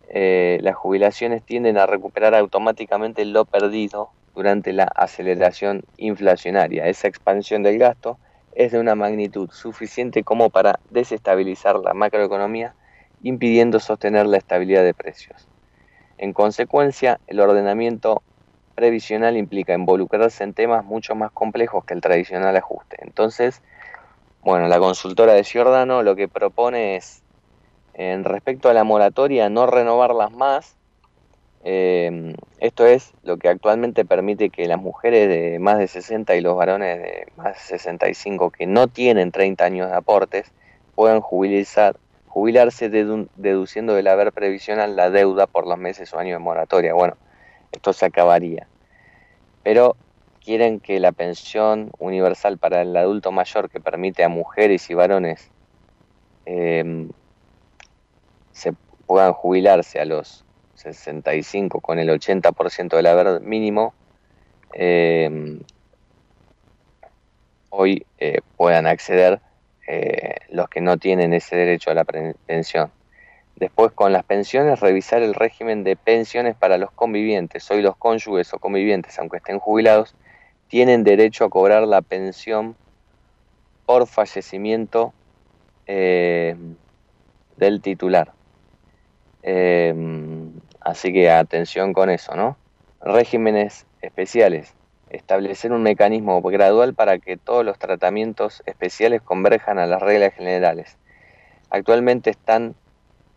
eh, 0.09 0.59
las 0.63 0.75
jubilaciones 0.77 1.43
tienden 1.43 1.79
a 1.79 1.87
recuperar 1.87 2.35
automáticamente 2.35 3.25
lo 3.25 3.45
perdido 3.45 4.11
durante 4.35 4.73
la 4.73 4.85
aceleración 4.85 5.85
inflacionaria. 5.97 6.87
Esa 6.87 7.09
expansión 7.09 7.63
del 7.63 7.79
gasto 7.79 8.19
es 8.55 8.73
de 8.73 8.79
una 8.79 8.95
magnitud 8.95 9.51
suficiente 9.51 10.23
como 10.23 10.51
para 10.51 10.79
desestabilizar 10.91 11.79
la 11.81 11.95
macroeconomía, 11.95 12.75
impidiendo 13.23 13.81
sostener 13.81 14.27
la 14.27 14.37
estabilidad 14.37 14.85
de 14.85 14.95
precios. 14.95 15.49
En 16.19 16.33
consecuencia, 16.33 17.21
el 17.27 17.41
ordenamiento 17.41 18.23
previsional 18.75 19.37
implica 19.37 19.75
involucrarse 19.75 20.45
en 20.45 20.55
temas 20.55 20.85
mucho 20.85 21.15
más 21.15 21.31
complejos 21.33 21.85
que 21.85 21.95
el 21.95 22.01
tradicional 22.01 22.57
ajuste. 22.57 22.97
Entonces, 23.01 23.63
bueno, 24.43 24.69
la 24.69 24.79
consultora 24.79 25.33
de 25.33 25.45
Giordano 25.45 26.03
lo 26.03 26.17
que 26.17 26.29
propone 26.29 26.97
es, 26.97 27.23
en 27.95 28.25
respecto 28.25 28.69
a 28.69 28.75
la 28.75 28.85
moratoria, 28.85 29.49
no 29.49 29.67
renovarlas 29.67 30.33
más, 30.33 30.77
eh, 31.67 32.35
esto 32.59 32.87
es 32.87 33.15
lo 33.23 33.39
que 33.39 33.49
actualmente 33.49 34.05
permite 34.05 34.51
que 34.51 34.69
las 34.69 34.79
mujeres 34.79 35.31
de 35.31 35.59
más 35.59 35.79
de 35.79 35.89
60 35.89 36.37
y 36.37 36.43
los 36.43 36.55
varones 36.55 36.99
de 36.99 37.27
más 37.37 37.55
de 37.55 37.79
65 37.79 38.51
que 38.51 38.67
no 38.67 38.89
tienen 38.89 39.33
30 39.33 39.65
años 39.65 39.91
de 39.91 39.97
aportes 39.97 40.53
puedan 40.95 41.23
jubilarse 41.23 42.91
deduciendo 42.91 43.95
del 43.95 44.09
haber 44.09 44.33
previsional 44.33 44.95
la 44.95 45.09
deuda 45.09 45.47
por 45.47 45.67
los 45.67 45.79
meses 45.79 46.13
o 46.13 46.19
años 46.19 46.35
de 46.35 46.45
moratoria. 46.45 46.93
Bueno, 46.93 47.17
esto 47.73 47.95
se 47.95 48.05
acabaría. 48.05 48.69
Pero 49.63 49.97
quieren 50.45 50.81
que 50.81 51.01
la 51.01 51.13
pensión 51.13 51.91
universal 51.99 52.59
para 52.59 52.83
el 52.83 52.95
adulto 52.95 53.33
mayor 53.33 53.71
que 53.71 53.81
permite 53.81 54.23
a 54.23 54.29
mujeres 54.29 54.91
y 54.91 54.95
varones 54.95 55.51
eh, 56.45 57.09
se 58.53 58.75
puedan 59.07 59.33
jubilarse 59.33 59.99
a 59.99 60.05
los 60.05 60.44
65 60.85 61.81
con 61.81 61.99
el 61.99 62.09
80% 62.09 62.97
del 62.97 63.07
haber 63.07 63.41
mínimo, 63.41 63.95
eh, 64.75 65.59
hoy 67.71 68.05
eh, 68.19 68.41
puedan 68.57 68.87
acceder 68.87 69.41
eh, 69.87 70.37
los 70.51 70.69
que 70.69 70.81
no 70.81 70.97
tienen 70.99 71.33
ese 71.33 71.57
derecho 71.57 71.91
a 71.91 71.95
la 71.95 72.05
pensión. 72.05 72.91
Después 73.57 73.93
con 73.93 74.13
las 74.13 74.25
pensiones, 74.25 74.81
revisar 74.81 75.23
el 75.23 75.35
régimen 75.35 75.85
de 75.85 75.95
pensiones 75.95 76.57
para 76.57 76.77
los 76.77 76.91
convivientes. 76.91 77.71
Hoy 77.71 77.83
los 77.83 77.97
cónyuges 77.97 78.53
o 78.53 78.59
convivientes, 78.59 79.17
aunque 79.19 79.37
estén 79.37 79.61
jubilados, 79.61 80.17
tienen 80.69 81.05
derecho 81.05 81.45
a 81.45 81.51
cobrar 81.51 81.87
la 81.87 82.03
pensión 82.03 82.75
por 83.87 84.09
fallecimiento 84.09 85.13
del 85.87 86.77
titular. 87.81 88.33
Así 90.85 91.15
que 91.15 91.31
atención 91.31 91.95
con 91.95 92.11
eso, 92.11 92.37
¿no? 92.37 92.59
Regímenes 93.01 93.87
especiales. 94.03 94.75
Establecer 95.09 95.73
un 95.73 95.83
mecanismo 95.83 96.43
gradual 96.43 96.93
para 96.93 97.19
que 97.19 97.39
todos 97.39 97.65
los 97.65 97.79
tratamientos 97.79 98.63
especiales 98.67 99.23
converjan 99.23 99.79
a 99.79 99.87
las 99.87 100.03
reglas 100.03 100.35
generales. 100.35 100.99
Actualmente 101.71 102.29
están 102.29 102.75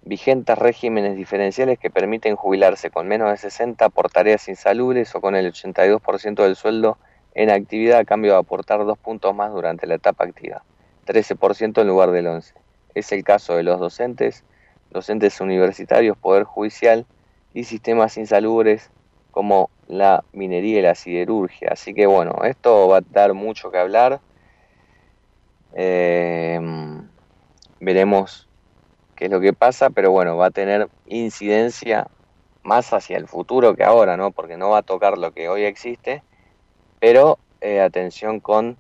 vigentes 0.04 0.58
regímenes 0.58 1.16
diferenciales 1.16 1.80
que 1.80 1.90
permiten 1.90 2.36
jubilarse 2.36 2.90
con 2.90 3.08
menos 3.08 3.32
de 3.32 3.38
60 3.38 3.88
por 3.90 4.10
tareas 4.10 4.50
insalubres 4.50 5.16
o 5.16 5.22
con 5.22 5.34
el 5.34 5.54
82% 5.54 6.44
del 6.44 6.58
sueldo 6.58 6.98
en 7.34 7.50
actividad 7.50 8.00
a 8.00 8.06
cambio 8.06 8.34
de 8.34 8.40
aportar 8.40 8.84
dos 8.84 8.98
puntos 8.98 9.34
más 9.34 9.54
durante 9.54 9.88
la 9.88 9.96
etapa 9.96 10.26
activa, 10.26 10.64
13% 11.06 11.82
en 11.82 11.88
lugar 11.88 12.12
del 12.12 12.26
11%. 12.26 12.54
Es 12.94 13.12
el 13.14 13.24
caso 13.24 13.56
de 13.56 13.64
los 13.64 13.80
docentes, 13.80 14.44
docentes 14.92 15.40
universitarios, 15.40 16.18
Poder 16.18 16.44
Judicial, 16.44 17.06
y 17.58 17.64
sistemas 17.64 18.18
insalubres 18.18 18.92
como 19.32 19.72
la 19.88 20.24
minería 20.32 20.78
y 20.78 20.82
la 20.84 20.94
siderurgia. 20.94 21.70
Así 21.72 21.96
que 21.96 22.06
bueno, 22.06 22.44
esto 22.44 22.88
va 22.88 22.98
a 22.98 23.02
dar 23.02 23.34
mucho 23.34 23.72
que 23.72 23.80
hablar. 23.80 24.20
Eh, 25.74 26.60
veremos 27.80 28.48
qué 29.16 29.26
es 29.26 29.32
lo 29.32 29.40
que 29.40 29.54
pasa, 29.54 29.90
pero 29.90 30.12
bueno, 30.12 30.38
va 30.38 30.46
a 30.46 30.52
tener 30.52 30.88
incidencia 31.08 32.06
más 32.62 32.94
hacia 32.94 33.18
el 33.18 33.28
futuro 33.28 33.76
que 33.76 33.84
ahora, 33.84 34.18
¿no? 34.18 34.30
Porque 34.30 34.56
no 34.56 34.70
va 34.70 34.80
a 34.80 34.84
tocar 34.84 35.18
lo 35.18 35.32
que 35.32 35.50
hoy 35.50 35.64
existe, 35.64 36.22
pero 37.00 37.40
eh, 37.62 37.82
atención 37.82 38.40
con 38.40 38.78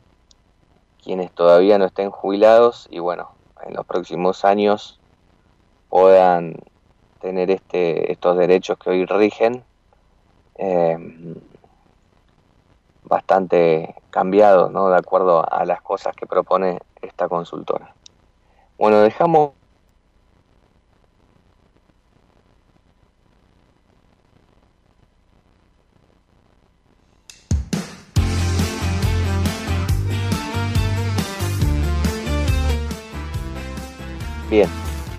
quienes 1.03 1.31
todavía 1.31 1.79
no 1.79 1.85
estén 1.85 2.11
jubilados 2.11 2.87
y 2.91 2.99
bueno, 2.99 3.31
en 3.65 3.73
los 3.73 3.87
próximos 3.87 4.45
años 4.45 4.99
puedan 5.89 6.57
tener 7.17 7.51
este, 7.51 8.11
estos 8.11 8.37
derechos 8.37 8.77
que 8.77 8.89
hoy 8.89 9.05
rigen 9.05 9.63
eh, 10.55 10.97
bastante 13.03 13.95
cambiados, 14.09 14.71
¿no? 14.71 14.89
De 14.89 14.97
acuerdo 14.97 15.45
a 15.49 15.65
las 15.65 15.81
cosas 15.81 16.15
que 16.15 16.25
propone 16.25 16.79
esta 17.01 17.27
consultora. 17.27 17.93
Bueno, 18.77 19.01
dejamos 19.01 19.51
Bien, 34.49 34.69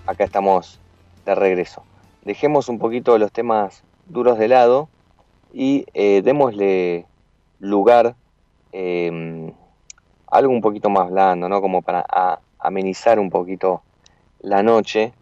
acá 0.07 0.25
estamos 0.25 0.81
de 1.29 1.35
regreso. 1.35 1.83
Dejemos 2.23 2.69
un 2.69 2.79
poquito 2.79 3.19
los 3.19 3.33
temas 3.33 3.83
duros 4.07 4.39
de 4.39 4.49
lado 4.49 4.89
y 5.53 5.87
eh, 5.95 6.23
démosle 6.23 7.07
lugar 7.61 8.15
eh, 8.73 9.53
algo 10.27 10.53
un 10.53 10.61
poquito 10.61 10.91
más 10.91 11.11
blando, 11.11 11.49
¿no? 11.49 11.61
Como 11.61 11.83
para 11.83 12.05
amenizar 12.59 13.19
un 13.19 13.31
poquito 13.31 13.83
la 14.41 14.63
noche 14.63 15.13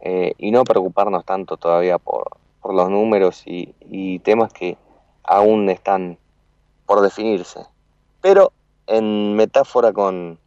eh, 0.00 0.34
y 0.38 0.50
no 0.50 0.64
preocuparnos 0.64 1.24
tanto 1.24 1.56
todavía 1.56 1.98
por, 1.98 2.36
por 2.60 2.74
los 2.74 2.90
números 2.90 3.42
y, 3.46 4.18
temas 4.20 4.52
que 4.52 4.76
aún 5.22 5.68
están 5.70 6.18
por 6.86 7.00
definirse. 7.00 7.60
Pero 8.20 8.52
en 8.86 9.34
metáfora 9.34 9.92
con, 9.92 10.38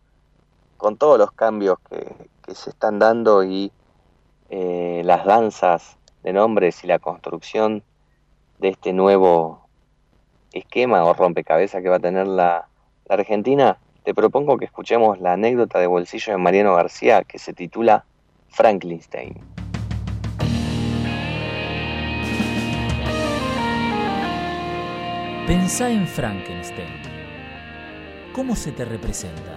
con 0.77 0.97
todos 0.97 1.17
los 1.17 1.31
cambios 1.31 1.77
que, 1.89 2.15
que 2.43 2.55
se 2.55 2.69
están 2.71 2.99
dando 2.99 3.43
y 3.43 3.71
eh, 4.49 5.01
las 5.03 5.25
danzas 5.25 5.97
de 6.23 6.33
nombres 6.33 6.83
y 6.83 6.87
la 6.87 6.99
construcción 6.99 7.83
de 8.59 8.69
este 8.69 8.93
nuevo 8.93 9.67
esquema 10.51 11.03
o 11.03 11.13
rompecabezas 11.13 11.81
que 11.81 11.89
va 11.89 11.97
a 11.97 11.99
tener 11.99 12.27
la, 12.27 12.67
Argentina, 13.09 13.77
te 14.03 14.13
propongo 14.13 14.57
que 14.57 14.65
escuchemos 14.65 15.19
la 15.19 15.33
anécdota 15.33 15.79
de 15.79 15.87
bolsillo 15.87 16.33
de 16.33 16.37
Mariano 16.37 16.75
García 16.75 17.23
que 17.23 17.39
se 17.39 17.53
titula 17.53 18.05
Franklinstein. 18.49 19.35
Pensá 25.45 25.89
en 25.89 26.05
Frankenstein. 26.05 27.01
¿Cómo 28.33 28.55
se 28.55 28.73
te 28.73 28.83
representa? 28.83 29.55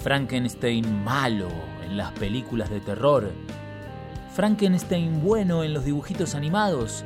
Frankenstein 0.00 1.02
malo 1.02 1.48
en 1.82 1.96
las 1.96 2.12
películas 2.12 2.70
de 2.70 2.80
terror, 2.80 3.30
Frankenstein 4.34 5.22
bueno 5.22 5.62
en 5.62 5.74
los 5.74 5.84
dibujitos 5.84 6.34
animados, 6.34 7.04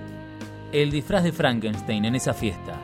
el 0.72 0.92
disfraz 0.92 1.24
de 1.24 1.32
Frankenstein 1.32 2.04
en 2.04 2.14
esa 2.14 2.32
fiesta. 2.32 2.74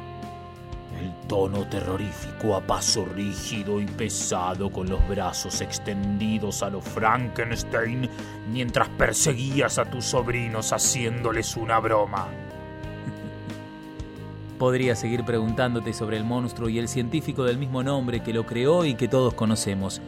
El 1.00 1.12
tono 1.28 1.66
terrorífico, 1.68 2.57
a 2.57 2.61
paso 2.61 3.05
rígido 3.05 3.81
y 3.81 3.87
pesado, 3.87 4.70
con 4.70 4.88
los 4.88 5.07
brazos 5.09 5.61
extendidos 5.61 6.62
a 6.62 6.70
lo 6.70 6.81
Frankenstein, 6.81 8.09
mientras 8.50 8.88
perseguías 8.88 9.78
a 9.78 9.85
tus 9.85 10.07
sobrinos 10.07 10.72
haciéndoles 10.72 11.57
una 11.57 11.78
broma. 11.78 12.26
Podría 14.59 14.96
seguir 14.96 15.24
preguntándote 15.24 15.92
sobre 15.92 16.16
el 16.16 16.24
monstruo 16.24 16.68
y 16.68 16.78
el 16.78 16.88
científico 16.88 17.44
del 17.44 17.59
mismo 17.59 17.83
nombre 17.83 18.22
que 18.22 18.33
lo 18.33 18.44
creó 18.44 18.85
y 18.85 18.94
que 18.94 19.09
todos 19.09 19.35
conocemos. 19.35 20.00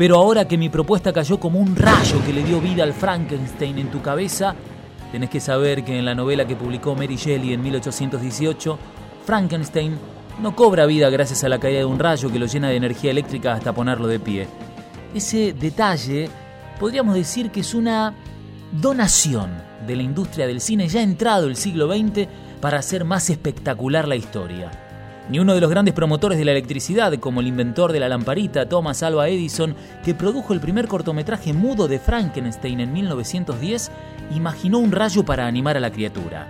Pero 0.00 0.16
ahora 0.16 0.48
que 0.48 0.56
mi 0.56 0.70
propuesta 0.70 1.12
cayó 1.12 1.38
como 1.38 1.58
un 1.58 1.76
rayo 1.76 2.24
que 2.24 2.32
le 2.32 2.42
dio 2.42 2.58
vida 2.58 2.84
al 2.84 2.94
Frankenstein 2.94 3.78
en 3.78 3.90
tu 3.90 4.00
cabeza, 4.00 4.54
tenés 5.12 5.28
que 5.28 5.40
saber 5.40 5.84
que 5.84 5.98
en 5.98 6.06
la 6.06 6.14
novela 6.14 6.46
que 6.46 6.56
publicó 6.56 6.94
Mary 6.94 7.16
Shelley 7.16 7.52
en 7.52 7.60
1818, 7.60 8.78
Frankenstein 9.26 9.98
no 10.40 10.56
cobra 10.56 10.86
vida 10.86 11.10
gracias 11.10 11.44
a 11.44 11.50
la 11.50 11.60
caída 11.60 11.80
de 11.80 11.84
un 11.84 11.98
rayo 11.98 12.32
que 12.32 12.38
lo 12.38 12.46
llena 12.46 12.70
de 12.70 12.76
energía 12.76 13.10
eléctrica 13.10 13.52
hasta 13.52 13.74
ponerlo 13.74 14.06
de 14.06 14.18
pie. 14.18 14.48
Ese 15.14 15.52
detalle 15.52 16.30
podríamos 16.78 17.14
decir 17.14 17.50
que 17.50 17.60
es 17.60 17.74
una 17.74 18.14
donación 18.72 19.50
de 19.86 19.96
la 19.96 20.02
industria 20.02 20.46
del 20.46 20.62
cine 20.62 20.88
ya 20.88 21.02
entrado 21.02 21.46
el 21.46 21.56
siglo 21.56 21.94
XX 21.94 22.26
para 22.62 22.78
hacer 22.78 23.04
más 23.04 23.28
espectacular 23.28 24.08
la 24.08 24.16
historia. 24.16 24.89
Ni 25.30 25.38
uno 25.38 25.54
de 25.54 25.60
los 25.60 25.70
grandes 25.70 25.94
promotores 25.94 26.38
de 26.38 26.44
la 26.44 26.50
electricidad, 26.50 27.14
como 27.20 27.40
el 27.40 27.46
inventor 27.46 27.92
de 27.92 28.00
la 28.00 28.08
lamparita 28.08 28.68
Thomas 28.68 29.04
Alva 29.04 29.28
Edison, 29.28 29.76
que 30.04 30.12
produjo 30.12 30.52
el 30.52 30.58
primer 30.58 30.88
cortometraje 30.88 31.52
mudo 31.52 31.86
de 31.86 32.00
Frankenstein 32.00 32.80
en 32.80 32.92
1910, 32.92 33.92
imaginó 34.34 34.78
un 34.78 34.90
rayo 34.90 35.24
para 35.24 35.46
animar 35.46 35.76
a 35.76 35.80
la 35.80 35.92
criatura. 35.92 36.48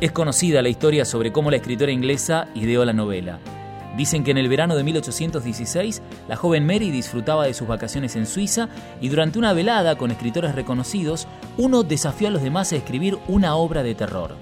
Es 0.00 0.10
conocida 0.10 0.62
la 0.62 0.70
historia 0.70 1.04
sobre 1.04 1.30
cómo 1.30 1.50
la 1.50 1.58
escritora 1.58 1.92
inglesa 1.92 2.48
ideó 2.54 2.86
la 2.86 2.94
novela. 2.94 3.40
Dicen 3.94 4.24
que 4.24 4.30
en 4.30 4.38
el 4.38 4.48
verano 4.48 4.74
de 4.74 4.84
1816 4.84 6.00
la 6.28 6.36
joven 6.36 6.64
Mary 6.64 6.90
disfrutaba 6.90 7.44
de 7.44 7.52
sus 7.52 7.68
vacaciones 7.68 8.16
en 8.16 8.26
Suiza 8.26 8.70
y 9.02 9.10
durante 9.10 9.38
una 9.38 9.52
velada 9.52 9.98
con 9.98 10.10
escritores 10.10 10.54
reconocidos, 10.54 11.26
uno 11.58 11.82
desafió 11.82 12.28
a 12.28 12.30
los 12.30 12.42
demás 12.42 12.72
a 12.72 12.76
escribir 12.76 13.18
una 13.28 13.54
obra 13.56 13.82
de 13.82 13.94
terror. 13.94 14.34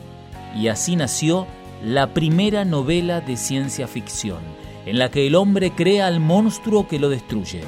Y 0.54 0.68
así 0.68 0.94
nació 0.94 1.48
la 1.82 2.14
primera 2.14 2.64
novela 2.64 3.20
de 3.20 3.36
ciencia 3.36 3.86
ficción, 3.86 4.40
en 4.86 4.98
la 4.98 5.10
que 5.10 5.26
el 5.26 5.34
hombre 5.34 5.72
crea 5.72 6.06
al 6.06 6.20
monstruo 6.20 6.88
que 6.88 6.98
lo 6.98 7.08
destruye. 7.08 7.62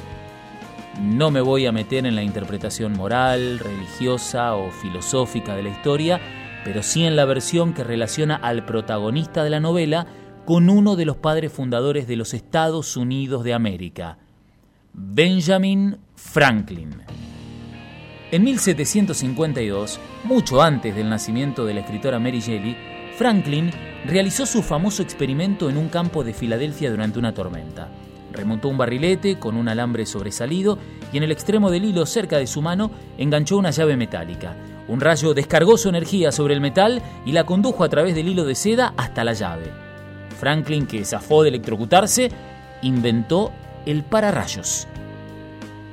No 1.01 1.31
me 1.31 1.41
voy 1.41 1.65
a 1.65 1.71
meter 1.71 2.05
en 2.05 2.15
la 2.15 2.23
interpretación 2.23 2.93
moral, 2.93 3.59
religiosa 3.59 4.55
o 4.55 4.71
filosófica 4.71 5.55
de 5.55 5.63
la 5.63 5.69
historia, 5.69 6.19
pero 6.65 6.83
sí 6.83 7.05
en 7.05 7.15
la 7.15 7.25
versión 7.25 7.73
que 7.73 7.83
relaciona 7.83 8.35
al 8.35 8.65
protagonista 8.65 9.43
de 9.43 9.49
la 9.49 9.59
novela 9.59 10.07
con 10.45 10.69
uno 10.69 10.95
de 10.95 11.05
los 11.05 11.15
padres 11.15 11.53
fundadores 11.53 12.07
de 12.07 12.15
los 12.15 12.33
Estados 12.33 12.97
Unidos 12.97 13.43
de 13.43 13.53
América, 13.53 14.17
Benjamin 14.93 15.97
Franklin. 16.15 17.03
En 18.31 18.43
1752, 18.43 19.99
mucho 20.23 20.61
antes 20.61 20.95
del 20.95 21.09
nacimiento 21.09 21.65
de 21.65 21.75
la 21.75 21.79
escritora 21.79 22.19
Mary 22.19 22.41
Shelley, 22.41 22.98
Franklin 23.19 23.69
realizó 24.05 24.45
su 24.45 24.63
famoso 24.63 25.03
experimento 25.03 25.69
en 25.69 25.75
un 25.75 25.89
campo 25.89 26.23
de 26.23 26.33
Filadelfia 26.33 26.89
durante 26.89 27.19
una 27.19 27.33
tormenta. 27.33 27.89
Remontó 28.31 28.69
un 28.69 28.77
barrilete 28.77 29.37
con 29.37 29.57
un 29.57 29.67
alambre 29.67 30.05
sobresalido 30.05 30.79
y 31.11 31.17
en 31.17 31.23
el 31.23 31.33
extremo 31.33 31.69
del 31.69 31.83
hilo 31.83 32.05
cerca 32.05 32.37
de 32.37 32.47
su 32.47 32.61
mano 32.61 32.91
enganchó 33.17 33.57
una 33.57 33.71
llave 33.71 33.97
metálica. 33.97 34.55
Un 34.87 35.01
rayo 35.01 35.33
descargó 35.33 35.77
su 35.77 35.89
energía 35.89 36.31
sobre 36.31 36.53
el 36.53 36.61
metal 36.61 37.01
y 37.25 37.33
la 37.33 37.43
condujo 37.43 37.83
a 37.83 37.89
través 37.89 38.15
del 38.15 38.29
hilo 38.29 38.45
de 38.45 38.55
seda 38.55 38.93
hasta 38.95 39.25
la 39.25 39.33
llave. 39.33 39.69
Franklin, 40.39 40.87
que 40.87 41.03
zafó 41.03 41.43
de 41.43 41.49
electrocutarse, 41.49 42.31
inventó 42.83 43.51
el 43.85 44.03
pararrayos. 44.03 44.87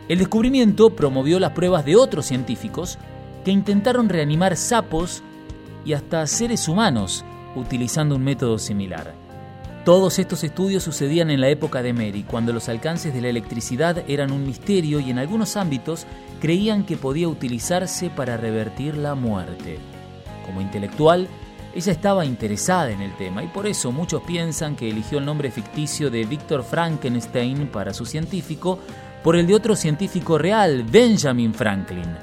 El 0.08 0.18
descubrimiento 0.18 0.90
promovió 0.90 1.40
las 1.40 1.50
pruebas 1.50 1.84
de 1.84 1.96
otros 1.96 2.26
científicos 2.26 2.98
que 3.44 3.50
intentaron 3.50 4.08
reanimar 4.08 4.56
sapos 4.56 5.24
y 5.86 5.92
hasta 5.92 6.26
seres 6.26 6.68
humanos 6.68 7.24
utilizando 7.54 8.16
un 8.16 8.24
método 8.24 8.58
similar. 8.58 9.14
Todos 9.84 10.18
estos 10.18 10.42
estudios 10.42 10.82
sucedían 10.82 11.30
en 11.30 11.40
la 11.40 11.48
época 11.48 11.80
de 11.80 11.92
Mary, 11.92 12.24
cuando 12.24 12.52
los 12.52 12.68
alcances 12.68 13.14
de 13.14 13.20
la 13.20 13.28
electricidad 13.28 14.02
eran 14.08 14.32
un 14.32 14.44
misterio 14.44 14.98
y 14.98 15.10
en 15.10 15.20
algunos 15.20 15.56
ámbitos 15.56 16.06
creían 16.40 16.84
que 16.84 16.96
podía 16.96 17.28
utilizarse 17.28 18.10
para 18.10 18.36
revertir 18.36 18.96
la 18.96 19.14
muerte. 19.14 19.78
Como 20.44 20.60
intelectual, 20.60 21.28
ella 21.72 21.92
estaba 21.92 22.24
interesada 22.24 22.90
en 22.90 23.00
el 23.00 23.16
tema 23.16 23.44
y 23.44 23.46
por 23.46 23.68
eso 23.68 23.92
muchos 23.92 24.22
piensan 24.22 24.74
que 24.74 24.90
eligió 24.90 25.18
el 25.18 25.24
nombre 25.24 25.52
ficticio 25.52 26.10
de 26.10 26.24
Víctor 26.24 26.64
Frankenstein 26.64 27.68
para 27.68 27.94
su 27.94 28.06
científico 28.06 28.80
por 29.22 29.36
el 29.36 29.46
de 29.46 29.54
otro 29.54 29.76
científico 29.76 30.36
real, 30.36 30.82
Benjamin 30.82 31.54
Franklin. 31.54 32.16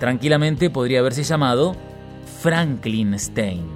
Tranquilamente 0.00 0.70
podría 0.70 1.00
haberse 1.00 1.22
llamado 1.22 1.76
Franklinstein. 2.42 3.66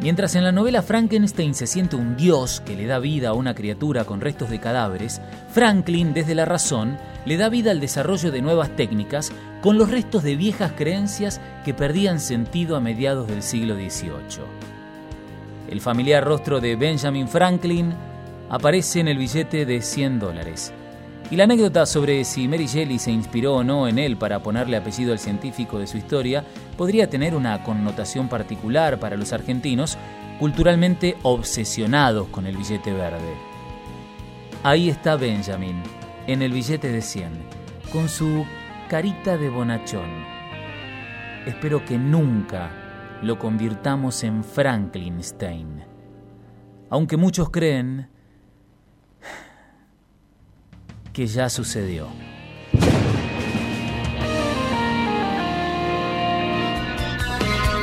Mientras 0.00 0.34
en 0.36 0.42
la 0.42 0.52
novela 0.52 0.80
Frankenstein 0.80 1.54
se 1.54 1.66
siente 1.66 1.96
un 1.96 2.16
dios 2.16 2.62
que 2.64 2.74
le 2.74 2.86
da 2.86 2.98
vida 2.98 3.28
a 3.28 3.34
una 3.34 3.54
criatura 3.54 4.06
con 4.06 4.22
restos 4.22 4.48
de 4.48 4.58
cadáveres, 4.58 5.20
Franklin, 5.52 6.14
desde 6.14 6.34
la 6.34 6.46
razón, 6.46 6.96
le 7.26 7.36
da 7.36 7.50
vida 7.50 7.72
al 7.72 7.80
desarrollo 7.80 8.30
de 8.30 8.40
nuevas 8.40 8.74
técnicas 8.74 9.32
con 9.60 9.76
los 9.76 9.90
restos 9.90 10.22
de 10.22 10.34
viejas 10.34 10.72
creencias 10.72 11.42
que 11.62 11.74
perdían 11.74 12.20
sentido 12.20 12.74
a 12.74 12.80
mediados 12.80 13.28
del 13.28 13.42
siglo 13.42 13.74
XVIII. 13.74 14.46
El 15.68 15.82
familiar 15.82 16.24
rostro 16.24 16.58
de 16.58 16.74
Benjamin 16.74 17.28
Franklin 17.28 17.92
aparece 18.48 19.00
en 19.00 19.08
el 19.08 19.18
billete 19.18 19.66
de 19.66 19.82
100 19.82 20.20
dólares. 20.20 20.72
Y 21.30 21.36
la 21.36 21.44
anécdota 21.44 21.86
sobre 21.86 22.24
si 22.24 22.48
Mary 22.48 22.66
Shelley 22.66 22.98
se 22.98 23.12
inspiró 23.12 23.56
o 23.56 23.64
no 23.64 23.86
en 23.86 24.00
él 24.00 24.16
para 24.16 24.42
ponerle 24.42 24.76
apellido 24.76 25.12
al 25.12 25.20
científico 25.20 25.78
de 25.78 25.86
su 25.86 25.96
historia 25.96 26.44
podría 26.76 27.08
tener 27.08 27.36
una 27.36 27.62
connotación 27.62 28.28
particular 28.28 28.98
para 28.98 29.16
los 29.16 29.32
argentinos 29.32 29.96
culturalmente 30.40 31.16
obsesionados 31.22 32.26
con 32.28 32.46
el 32.46 32.56
billete 32.56 32.92
verde. 32.92 33.32
Ahí 34.64 34.88
está 34.88 35.14
Benjamin, 35.14 35.80
en 36.26 36.42
el 36.42 36.52
billete 36.52 36.90
de 36.90 37.00
100, 37.00 37.30
con 37.92 38.08
su 38.08 38.44
carita 38.88 39.38
de 39.38 39.50
bonachón. 39.50 40.10
Espero 41.46 41.84
que 41.84 41.96
nunca 41.96 42.70
lo 43.22 43.38
convirtamos 43.38 44.24
en 44.24 44.42
Franklinstein. 44.42 45.84
Aunque 46.90 47.16
muchos 47.16 47.50
creen 47.50 48.09
que 51.20 51.26
ya 51.26 51.50
sucedió. 51.50 52.08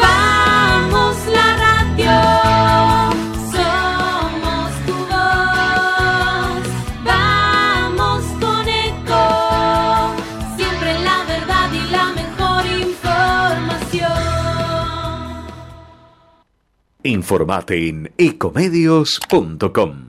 Vamos 0.02 1.18
la 1.28 1.48
radio, 1.66 2.18
somos 3.54 4.72
tu 4.88 4.96
voz. 5.14 6.66
Vamos 7.06 8.24
con 8.42 8.68
eco, 8.68 9.24
siempre 10.58 10.92
la 11.04 11.24
verdad 11.26 11.72
y 11.74 11.84
la 11.92 12.06
mejor 12.14 12.66
información. 12.66 14.18
Informate 17.04 17.88
en 17.88 18.12
ecomedios.com. 18.18 20.08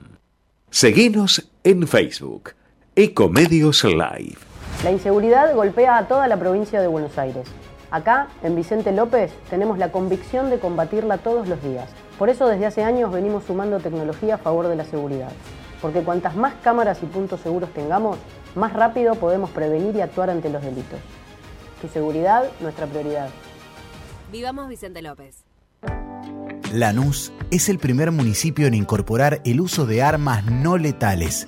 Seguinos 0.71 1.47
en 1.63 1.87
Facebook, 1.87 2.55
Ecomedios 3.01 3.85
Live. 3.85 4.35
La 4.83 4.91
inseguridad 4.91 5.55
golpea 5.55 5.97
a 5.97 6.09
toda 6.09 6.27
la 6.27 6.35
provincia 6.35 6.81
de 6.81 6.87
Buenos 6.87 7.17
Aires. 7.17 7.47
Acá, 7.91 8.27
en 8.43 8.57
Vicente 8.57 8.91
López, 8.91 9.31
tenemos 9.49 9.77
la 9.77 9.93
convicción 9.93 10.49
de 10.49 10.59
combatirla 10.59 11.17
todos 11.19 11.47
los 11.47 11.63
días. 11.63 11.89
Por 12.17 12.27
eso 12.27 12.45
desde 12.49 12.65
hace 12.65 12.83
años 12.83 13.13
venimos 13.13 13.45
sumando 13.45 13.79
tecnología 13.79 14.35
a 14.35 14.37
favor 14.37 14.67
de 14.67 14.75
la 14.75 14.83
seguridad. 14.83 15.31
Porque 15.81 16.01
cuantas 16.01 16.35
más 16.35 16.55
cámaras 16.61 17.01
y 17.01 17.05
puntos 17.05 17.39
seguros 17.39 17.73
tengamos, 17.73 18.17
más 18.53 18.73
rápido 18.73 19.15
podemos 19.15 19.49
prevenir 19.51 19.95
y 19.95 20.01
actuar 20.01 20.29
ante 20.29 20.49
los 20.49 20.61
delitos. 20.61 20.99
Tu 21.81 21.87
seguridad, 21.87 22.49
nuestra 22.59 22.85
prioridad. 22.85 23.29
Vivamos 24.29 24.67
Vicente 24.67 25.01
López. 25.01 25.45
Lanús 26.73 27.31
es 27.49 27.69
el 27.69 27.79
primer 27.79 28.11
municipio 28.11 28.67
en 28.67 28.73
incorporar 28.73 29.39
el 29.45 29.61
uso 29.61 29.85
de 29.85 30.03
armas 30.03 30.43
no 30.43 30.77
letales 30.77 31.47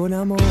Con 0.00 0.14
amor. 0.14 0.49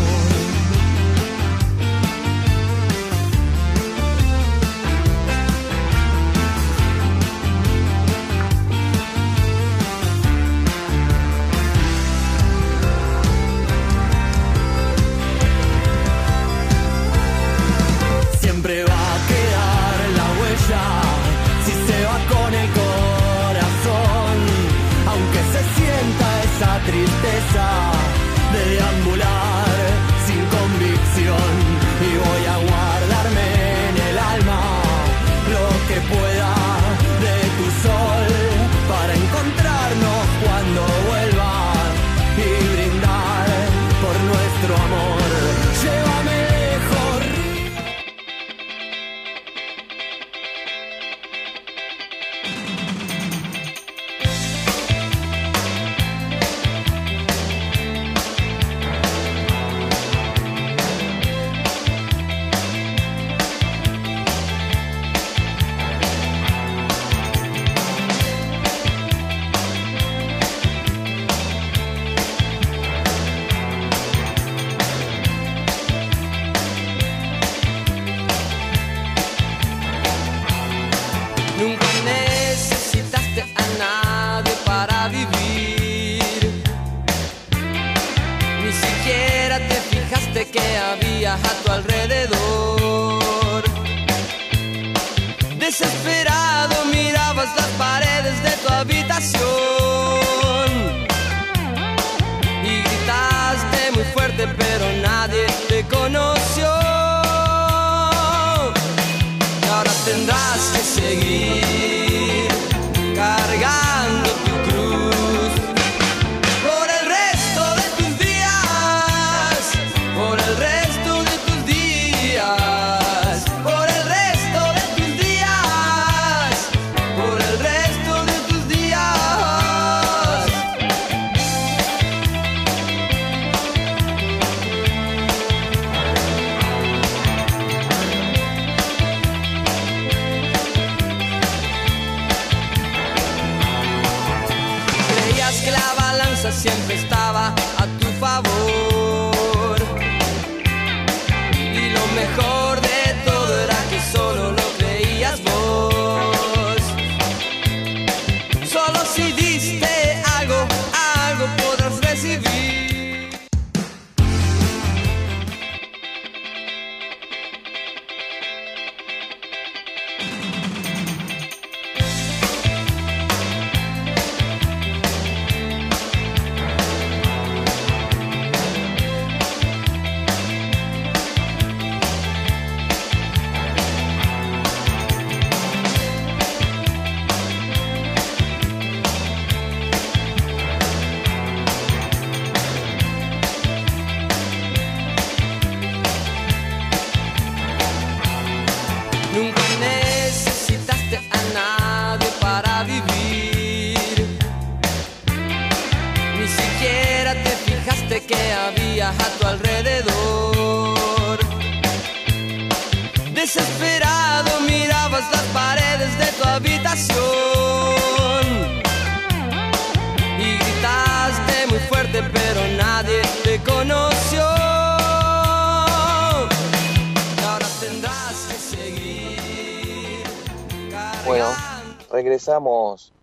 Regresamos 232.60 233.14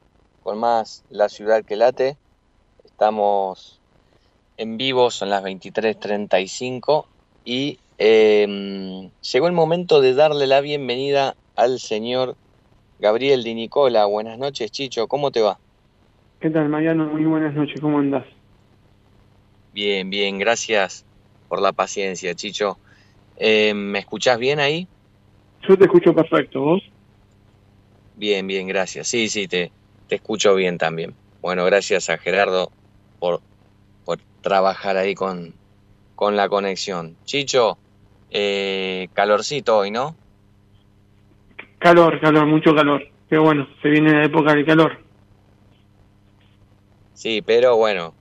con 0.42 0.58
más 0.58 1.04
La 1.10 1.28
Ciudad 1.28 1.64
que 1.64 1.76
Late. 1.76 2.16
Estamos 2.84 3.80
en 4.56 4.78
vivo, 4.78 5.10
son 5.10 5.28
las 5.28 5.44
23.35 5.44 7.04
y 7.44 7.78
eh, 7.98 9.10
llegó 9.32 9.46
el 9.46 9.52
momento 9.52 10.00
de 10.00 10.14
darle 10.14 10.46
la 10.46 10.60
bienvenida 10.60 11.34
al 11.54 11.78
señor 11.78 12.36
Gabriel 12.98 13.44
Di 13.44 13.54
Nicola. 13.54 14.06
Buenas 14.06 14.38
noches, 14.38 14.70
Chicho, 14.70 15.06
¿cómo 15.06 15.30
te 15.30 15.42
va? 15.42 15.58
¿Qué 16.40 16.48
tal, 16.48 16.68
Mariano? 16.68 17.06
Muy 17.06 17.24
buenas 17.24 17.54
noches, 17.54 17.80
¿cómo 17.80 17.98
andás? 17.98 18.24
Bien, 19.74 20.08
bien, 20.08 20.38
gracias 20.38 21.04
por 21.48 21.60
la 21.60 21.72
paciencia, 21.72 22.34
Chicho. 22.34 22.78
Eh, 23.36 23.74
¿Me 23.74 23.98
escuchás 23.98 24.38
bien 24.38 24.60
ahí? 24.60 24.88
Yo 25.68 25.76
te 25.76 25.84
escucho 25.84 26.14
perfecto, 26.14 26.60
¿vos? 26.60 26.82
Bien, 28.16 28.46
bien, 28.46 28.66
gracias. 28.66 29.08
Sí, 29.08 29.28
sí, 29.28 29.46
te, 29.46 29.70
te 30.08 30.16
escucho 30.16 30.54
bien 30.54 30.78
también. 30.78 31.14
Bueno, 31.42 31.64
gracias 31.66 32.08
a 32.08 32.16
Gerardo 32.16 32.72
por, 33.18 33.42
por 34.04 34.18
trabajar 34.40 34.96
ahí 34.96 35.14
con, 35.14 35.54
con 36.14 36.34
la 36.34 36.48
conexión. 36.48 37.16
Chicho, 37.24 37.78
eh, 38.30 39.08
calorcito 39.12 39.76
hoy, 39.76 39.90
¿no? 39.90 40.16
Calor, 41.78 42.18
calor, 42.20 42.46
mucho 42.46 42.74
calor. 42.74 43.06
Pero 43.28 43.42
bueno, 43.42 43.68
se 43.82 43.88
viene 43.90 44.12
la 44.12 44.24
época 44.24 44.54
del 44.54 44.64
calor. 44.64 44.98
Sí, 47.12 47.42
pero 47.42 47.76
bueno, 47.76 48.14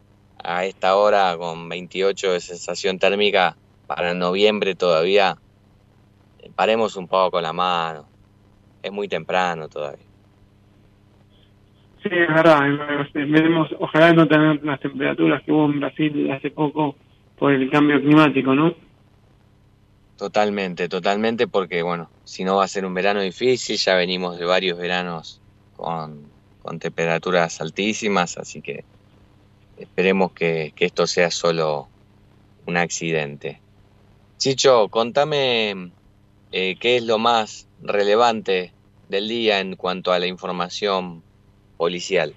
a 0.44 0.66
esta 0.66 0.98
hora 0.98 1.38
con 1.38 1.70
28 1.70 2.34
de 2.34 2.42
sensación 2.42 3.00
térmica 3.00 3.58
para 3.88 4.14
noviembre 4.14 4.76
todavía, 4.76 5.36
eh, 6.40 6.52
paremos 6.56 6.96
un 6.96 7.08
poco 7.08 7.40
la 7.40 7.54
mano. 7.54 8.15
Es 8.86 8.92
muy 8.92 9.08
temprano 9.08 9.68
todavía. 9.68 10.06
Sí, 12.04 12.10
es 12.12 12.28
verdad. 12.28 12.60
Veremos, 13.16 13.68
ojalá 13.80 14.14
no 14.14 14.28
tener 14.28 14.64
las 14.64 14.80
temperaturas 14.80 15.42
que 15.42 15.52
hubo 15.52 15.66
en 15.66 15.80
Brasil 15.80 16.32
hace 16.32 16.52
poco, 16.52 16.96
por 17.36 17.52
el 17.52 17.68
cambio 17.72 18.00
climático, 18.00 18.54
¿no? 18.54 18.76
Totalmente, 20.18 20.88
totalmente, 20.88 21.48
porque 21.48 21.82
bueno, 21.82 22.12
si 22.26 22.44
no 22.44 22.58
va 22.58 22.66
a 22.66 22.68
ser 22.68 22.86
un 22.86 22.94
verano 22.94 23.22
difícil, 23.22 23.76
ya 23.78 23.96
venimos 23.96 24.38
de 24.38 24.46
varios 24.46 24.78
veranos 24.78 25.42
con, 25.76 26.30
con 26.62 26.78
temperaturas 26.78 27.60
altísimas, 27.62 28.38
así 28.38 28.62
que 28.62 28.86
esperemos 29.80 30.32
que, 30.34 30.74
que 30.76 30.86
esto 30.86 31.08
sea 31.08 31.32
solo 31.32 31.88
un 32.68 32.78
accidente. 32.78 33.60
Chicho, 34.38 34.90
contame 34.90 35.90
eh, 36.52 36.76
qué 36.80 36.98
es 36.98 37.04
lo 37.04 37.18
más 37.18 37.68
relevante 37.82 38.75
del 39.10 39.28
día 39.28 39.60
en 39.60 39.76
cuanto 39.76 40.12
a 40.12 40.20
la 40.20 40.28
información 40.28 41.22
policial. 41.78 42.34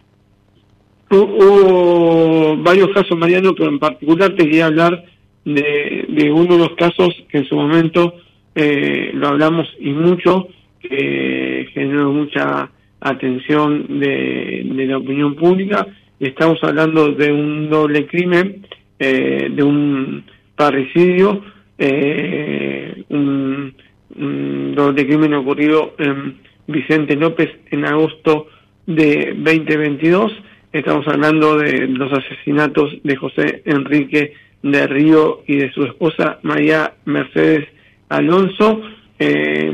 Hu- 1.10 1.16
Hubo 1.40 2.56
varios 2.58 2.88
casos, 2.90 3.16
Mariano, 3.16 3.54
pero 3.54 3.70
en 3.70 3.78
particular 3.78 4.34
te 4.34 4.44
quería 4.44 4.66
hablar 4.66 5.04
de, 5.44 6.04
de 6.08 6.30
uno 6.30 6.54
de 6.56 6.58
los 6.58 6.74
casos 6.76 7.08
que 7.30 7.38
en 7.38 7.48
su 7.48 7.54
momento 7.56 8.14
eh, 8.54 9.10
lo 9.14 9.28
hablamos 9.28 9.66
y 9.80 9.90
mucho, 9.90 10.48
que 10.80 11.68
generó 11.72 12.12
mucha 12.12 12.70
atención 13.00 14.00
de, 14.00 14.62
de 14.64 14.86
la 14.86 14.98
opinión 14.98 15.34
pública. 15.36 15.86
Estamos 16.20 16.58
hablando 16.62 17.12
de 17.12 17.32
un 17.32 17.70
doble 17.70 18.06
crimen, 18.06 18.66
eh, 18.98 19.48
de 19.50 19.62
un 19.62 20.24
parricidio, 20.56 21.42
eh, 21.78 23.04
un, 23.08 23.72
un 24.16 24.74
doble 24.74 25.06
crimen 25.06 25.34
ocurrido 25.34 25.94
en 25.98 26.40
Vicente 26.68 27.16
López 27.16 27.50
en 27.70 27.84
agosto 27.84 28.46
de 28.86 29.34
2022. 29.36 30.32
Estamos 30.72 31.08
hablando 31.08 31.58
de 31.58 31.88
los 31.88 32.12
asesinatos 32.12 32.94
de 33.02 33.16
José 33.16 33.62
Enrique 33.64 34.34
de 34.62 34.86
Río 34.86 35.42
y 35.46 35.56
de 35.56 35.72
su 35.72 35.82
esposa 35.84 36.38
María 36.42 36.94
Mercedes 37.04 37.66
Alonso 38.08 38.80
eh, 39.18 39.66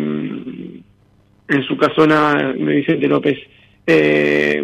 en 1.49 1.63
su 1.67 1.77
casona 1.77 2.55
de 2.55 2.75
Vicente 2.75 3.09
López. 3.09 3.39
Eh, 3.87 4.63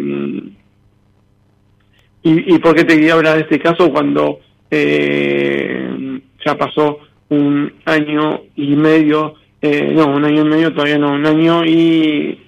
y, 2.23 2.55
¿Y 2.55 2.59
por 2.59 2.75
qué 2.75 2.83
te 2.83 2.95
quería 2.95 3.13
hablar 3.13 3.35
de 3.35 3.41
este 3.41 3.59
caso 3.59 3.91
cuando 3.91 4.39
eh, 4.69 6.21
ya 6.45 6.57
pasó 6.57 6.99
un 7.29 7.73
año 7.85 8.41
y 8.55 8.75
medio, 8.75 9.35
eh, 9.61 9.91
no, 9.93 10.07
un 10.07 10.25
año 10.25 10.41
y 10.41 10.49
medio, 10.49 10.73
todavía 10.73 10.97
no, 10.97 11.13
un 11.13 11.25
año 11.25 11.63
y 11.65 12.39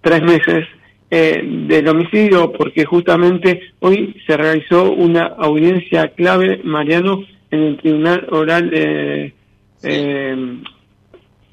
tres 0.00 0.22
meses 0.22 0.66
eh, 1.10 1.42
del 1.66 1.88
homicidio, 1.88 2.52
porque 2.52 2.84
justamente 2.84 3.72
hoy 3.80 4.14
se 4.26 4.36
realizó 4.36 4.92
una 4.92 5.24
audiencia 5.24 6.08
clave, 6.08 6.60
Mariano, 6.62 7.24
en 7.50 7.62
el 7.62 7.76
Tribunal 7.78 8.26
Oral 8.30 8.70
de... 8.70 9.34
eh, 9.82 10.56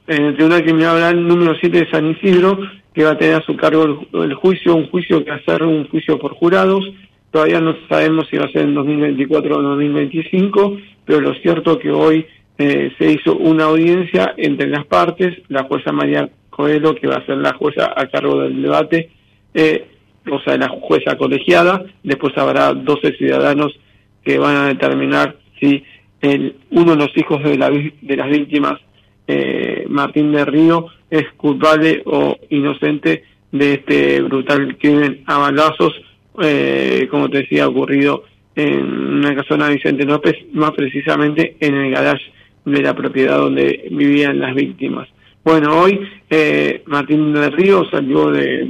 en 0.10 0.26
el 0.26 0.36
Tribunal 0.36 0.64
Criminal 0.64 0.96
Oral 0.98 1.28
número 1.28 1.56
7 1.60 1.80
de 1.80 1.90
San 1.90 2.12
Isidro, 2.12 2.60
que 2.94 3.04
va 3.04 3.12
a 3.12 3.18
tener 3.18 3.36
a 3.36 3.46
su 3.46 3.56
cargo 3.58 4.08
el, 4.14 4.22
el 4.24 4.34
juicio, 4.36 4.76
un 4.76 4.88
juicio 4.90 5.24
que 5.24 5.32
va 5.32 5.38
a 5.38 5.44
ser 5.44 5.64
un 5.64 5.88
juicio 5.90 6.18
por 6.18 6.34
jurados. 6.34 6.88
Todavía 7.32 7.60
no 7.60 7.76
sabemos 7.90 8.28
si 8.30 8.38
va 8.38 8.46
a 8.46 8.52
ser 8.52 8.62
en 8.62 8.76
2024 8.76 9.58
o 9.58 9.62
2025, 9.62 10.78
pero 11.06 11.20
lo 11.20 11.34
cierto 11.36 11.78
que 11.78 11.92
hoy 11.92 12.26
eh, 12.58 12.92
se 12.98 13.12
hizo 13.12 13.36
una 13.36 13.66
audiencia 13.66 14.34
entre 14.38 14.68
las 14.68 14.86
partes, 14.86 15.38
la 15.48 15.64
jueza 15.64 15.92
María 15.92 16.30
Coelho, 16.50 16.96
que 16.96 17.08
va 17.08 17.18
a 17.18 17.26
ser 17.26 17.38
la 17.38 17.54
jueza 17.54 17.94
a 17.96 18.08
cargo 18.08 18.42
del 18.42 18.62
debate, 18.62 19.12
eh, 19.54 19.88
o 20.30 20.40
sea, 20.42 20.58
la 20.58 20.70
jueza 20.70 21.18
colegiada, 21.18 21.86
después 22.04 22.38
habrá 22.38 22.74
12 22.74 23.14
ciudadanos 23.14 23.80
que 24.24 24.38
van 24.40 24.56
a 24.56 24.68
determinar 24.68 25.38
si 25.60 25.84
el, 26.22 26.56
uno 26.72 26.92
de 26.96 26.98
los 26.98 27.16
hijos 27.16 27.44
de, 27.44 27.58
la, 27.58 27.70
de 27.70 28.16
las 28.18 28.30
víctimas 28.30 28.80
eh, 29.28 29.86
Martín 29.90 30.32
de 30.32 30.46
Río 30.46 30.88
es 31.10 31.26
culpable 31.38 32.02
o 32.06 32.38
inocente 32.50 33.24
de 33.52 33.74
este 33.74 34.22
brutal 34.22 34.78
crimen 34.78 35.24
a 35.26 35.38
balazos, 35.38 35.94
eh, 36.42 37.08
como 37.10 37.30
te 37.30 37.40
decía, 37.40 37.68
ocurrido 37.68 38.24
en 38.56 38.86
una 38.86 39.36
casona 39.36 39.68
de 39.68 39.76
Vicente 39.76 40.06
López, 40.06 40.36
más 40.54 40.72
precisamente 40.72 41.56
en 41.60 41.76
el 41.76 41.92
garage 41.92 42.24
de 42.72 42.82
la 42.82 42.94
propiedad 42.94 43.38
donde 43.38 43.88
vivían 43.92 44.40
las 44.40 44.54
víctimas. 44.54 45.08
Bueno, 45.44 45.80
hoy 45.80 46.02
eh, 46.30 46.84
Martín 46.88 47.32
de 47.32 47.50
Río 47.50 47.90
salió 47.90 48.30
de, 48.32 48.66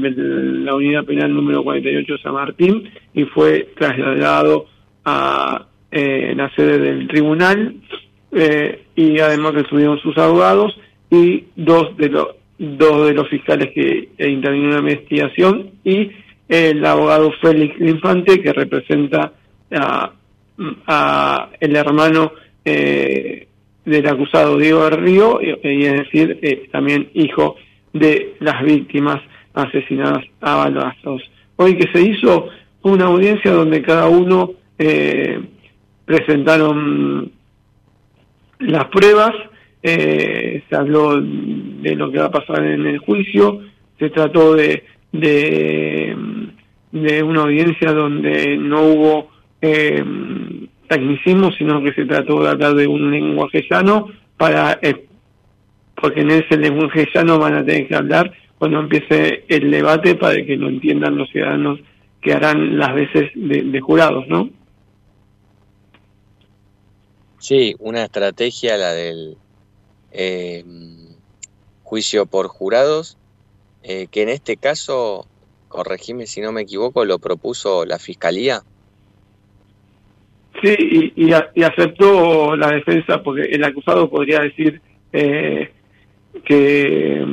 la 0.63 0.75
unidad 0.75 1.05
penal 1.05 1.33
número 1.33 1.63
48 1.63 2.13
de 2.13 2.21
San 2.21 2.33
Martín 2.33 2.89
y 3.15 3.23
fue 3.25 3.69
trasladado 3.75 4.67
a 5.03 5.65
eh, 5.91 6.33
la 6.35 6.53
sede 6.53 6.77
del 6.77 7.07
tribunal 7.07 7.77
eh, 8.31 8.83
y 8.95 9.19
además 9.19 9.53
que 9.53 9.61
estuvieron 9.61 9.99
sus 9.99 10.15
abogados 10.17 10.79
y 11.09 11.45
dos 11.55 11.97
de 11.97 12.09
los 12.09 12.27
dos 12.59 13.07
de 13.07 13.13
los 13.13 13.27
fiscales 13.29 13.71
que 13.73 14.09
eh, 14.17 14.29
intervinieron 14.29 14.79
en 14.79 14.85
la 14.85 14.91
investigación 14.91 15.71
y 15.83 16.11
el 16.47 16.85
abogado 16.85 17.31
Félix 17.41 17.79
Infante 17.79 18.41
que 18.41 18.53
representa 18.53 19.33
a, 19.71 20.11
a 20.85 21.49
el 21.59 21.75
hermano 21.75 22.33
eh, 22.63 23.47
del 23.87 24.05
acusado 24.07 24.57
Diego 24.57 24.83
del 24.83 24.99
Río 24.99 25.39
y, 25.41 25.67
y 25.67 25.85
es 25.85 25.93
decir 25.93 26.37
eh, 26.41 26.67
también 26.71 27.09
hijo 27.13 27.55
de 27.93 28.35
las 28.39 28.61
víctimas 28.63 29.21
asesinadas 29.53 30.23
a 30.41 30.55
balazos. 30.55 31.21
Hoy 31.55 31.77
que 31.77 31.89
se 31.91 32.01
hizo 32.01 32.49
una 32.83 33.05
audiencia 33.05 33.51
donde 33.51 33.81
cada 33.81 34.09
uno 34.09 34.51
eh, 34.77 35.39
presentaron 36.05 37.31
las 38.59 38.85
pruebas, 38.85 39.31
eh, 39.81 40.63
se 40.69 40.75
habló 40.75 41.21
de 41.21 41.95
lo 41.95 42.11
que 42.11 42.19
va 42.19 42.25
a 42.25 42.31
pasar 42.31 42.65
en 42.65 42.85
el 42.85 42.97
juicio, 42.99 43.61
se 43.97 44.09
trató 44.09 44.53
de, 44.53 44.83
de, 45.13 46.15
de 46.91 47.23
una 47.23 47.43
audiencia 47.43 47.93
donde 47.93 48.57
no 48.57 48.81
hubo 48.81 49.29
eh, 49.61 50.03
tecnicismo, 50.87 51.51
sino 51.51 51.83
que 51.83 51.93
se 51.93 52.05
trató 52.05 52.41
de 52.41 52.49
hablar 52.49 52.75
de 52.75 52.87
un 52.87 53.11
lenguaje 53.11 53.65
llano 53.69 54.07
para 54.37 54.79
eh, 54.81 55.07
porque 55.99 56.21
en 56.21 56.31
ese 56.31 56.57
lenguaje 56.57 57.07
llano 57.13 57.39
van 57.39 57.55
a 57.55 57.65
tener 57.65 57.87
que 57.87 57.95
hablar 57.95 58.31
cuando 58.57 58.79
empiece 58.79 59.45
el 59.47 59.71
debate 59.71 60.15
para 60.15 60.35
que 60.45 60.55
lo 60.55 60.69
entiendan 60.69 61.17
los 61.17 61.29
ciudadanos 61.29 61.79
que 62.21 62.33
harán 62.33 62.77
las 62.77 62.93
veces 62.93 63.31
de, 63.35 63.79
jurados, 63.79 64.27
¿no? 64.27 64.49
Sí, 67.39 67.75
una 67.79 68.03
estrategia, 68.03 68.77
la 68.77 68.91
del 68.91 69.37
eh, 70.11 70.63
juicio 71.83 72.25
por 72.25 72.47
jurados, 72.47 73.17
eh, 73.83 74.07
que 74.09 74.23
en 74.23 74.29
este 74.29 74.57
caso, 74.57 75.27
corregime 75.67 76.25
si 76.25 76.41
no 76.41 76.51
me 76.51 76.61
equivoco, 76.61 77.05
lo 77.05 77.19
propuso 77.19 77.85
la 77.85 77.99
Fiscalía. 77.99 78.63
Sí, 80.61 80.75
y, 81.15 81.25
y, 81.27 81.33
a- 81.33 81.51
y 81.53 81.63
aceptó 81.63 82.55
la 82.55 82.71
defensa 82.71 83.21
porque 83.21 83.43
el 83.43 83.63
acusado 83.63 84.09
podría 84.09 84.39
decir 84.39 84.81
eh, 85.13 85.69
que, 86.43 87.23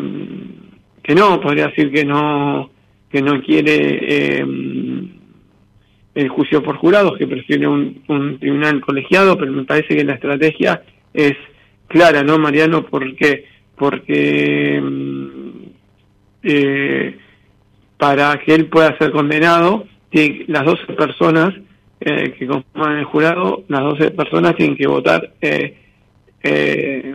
que 1.03 1.15
no, 1.15 1.41
podría 1.41 1.69
decir 1.69 1.91
que 1.91 2.05
no 2.05 2.71
que 3.11 3.23
no 3.23 3.41
quiere 3.43 4.41
eh, 4.41 4.45
el 6.17 6.29
juicio 6.29 6.63
por 6.65 6.77
jurados, 6.77 7.17
que 7.17 7.29
prefiere 7.29 7.67
un, 7.69 8.03
un 8.09 8.39
tribunal 8.41 8.81
colegiado, 8.81 9.39
pero 9.39 9.53
me 9.53 9.65
parece 9.65 9.97
que 9.97 10.05
la 10.05 10.15
estrategia 10.15 10.83
es 11.13 11.35
clara, 11.87 12.25
¿no, 12.25 12.39
Mariano? 12.39 12.85
¿Por 12.85 13.15
qué? 13.15 13.45
Porque 13.77 14.81
mm, 14.83 15.49
eh, 16.43 17.19
para 17.99 18.37
que 18.45 18.55
él 18.55 18.67
pueda 18.67 18.99
ser 18.99 19.13
condenado, 19.13 19.87
las 20.49 20.65
12 20.65 20.93
personas 20.95 21.55
eh, 22.01 22.35
que 22.39 22.47
conforman 22.47 22.99
el 22.99 23.05
jurado, 23.05 23.65
las 23.69 23.81
12 23.81 24.11
personas 24.11 24.57
tienen 24.57 24.77
que 24.77 24.87
votar 24.87 25.33
eh, 25.41 25.77
eh, 26.43 27.15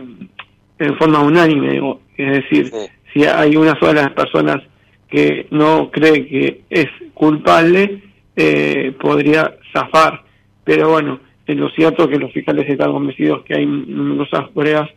en 0.78 0.96
forma 0.96 1.20
unánime, 1.20 1.72
digo. 1.72 2.00
es 2.16 2.42
decir, 2.42 2.70
si 3.12 3.24
hay 3.24 3.56
una 3.56 3.78
sola 3.78 3.94
de 3.94 4.02
las 4.02 4.12
personas 4.12 4.62
que 5.08 5.46
no 5.50 5.90
cree 5.90 6.26
que 6.26 6.62
es 6.70 6.86
culpable, 7.14 8.02
eh, 8.36 8.92
podría 8.98 9.56
zafar. 9.72 10.22
Pero 10.64 10.90
bueno, 10.90 11.20
es 11.46 11.56
lo 11.56 11.68
cierto 11.70 12.08
que 12.08 12.18
los 12.18 12.32
fiscales 12.32 12.68
están 12.68 12.92
convencidos 12.92 13.42
que 13.42 13.54
hay 13.54 13.66
numerosas 13.66 14.48
pruebas 14.50 14.88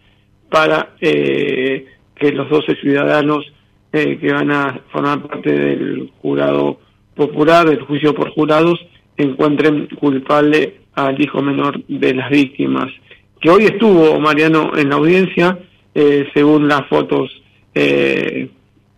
para 0.49 0.95
eh, 1.01 1.85
que 2.15 2.31
los 2.31 2.49
12 2.49 2.75
ciudadanos 2.75 3.51
eh, 3.91 4.17
que 4.19 4.31
van 4.31 4.51
a 4.51 4.81
formar 4.91 5.23
parte 5.23 5.51
del 5.51 6.11
jurado 6.21 6.79
popular, 7.15 7.67
del 7.67 7.81
juicio 7.81 8.13
por 8.13 8.29
jurados, 8.31 8.79
encuentren 9.17 9.87
culpable 9.99 10.75
al 10.93 11.19
hijo 11.21 11.41
menor 11.41 11.83
de 11.87 12.13
las 12.13 12.29
víctimas. 12.29 12.91
Que 13.39 13.49
hoy 13.49 13.65
estuvo 13.65 14.19
Mariano 14.19 14.71
en 14.75 14.89
la 14.89 14.95
audiencia, 14.95 15.59
eh, 15.93 16.27
según 16.33 16.67
las 16.67 16.87
fotos 16.87 17.29
eh, 17.73 18.49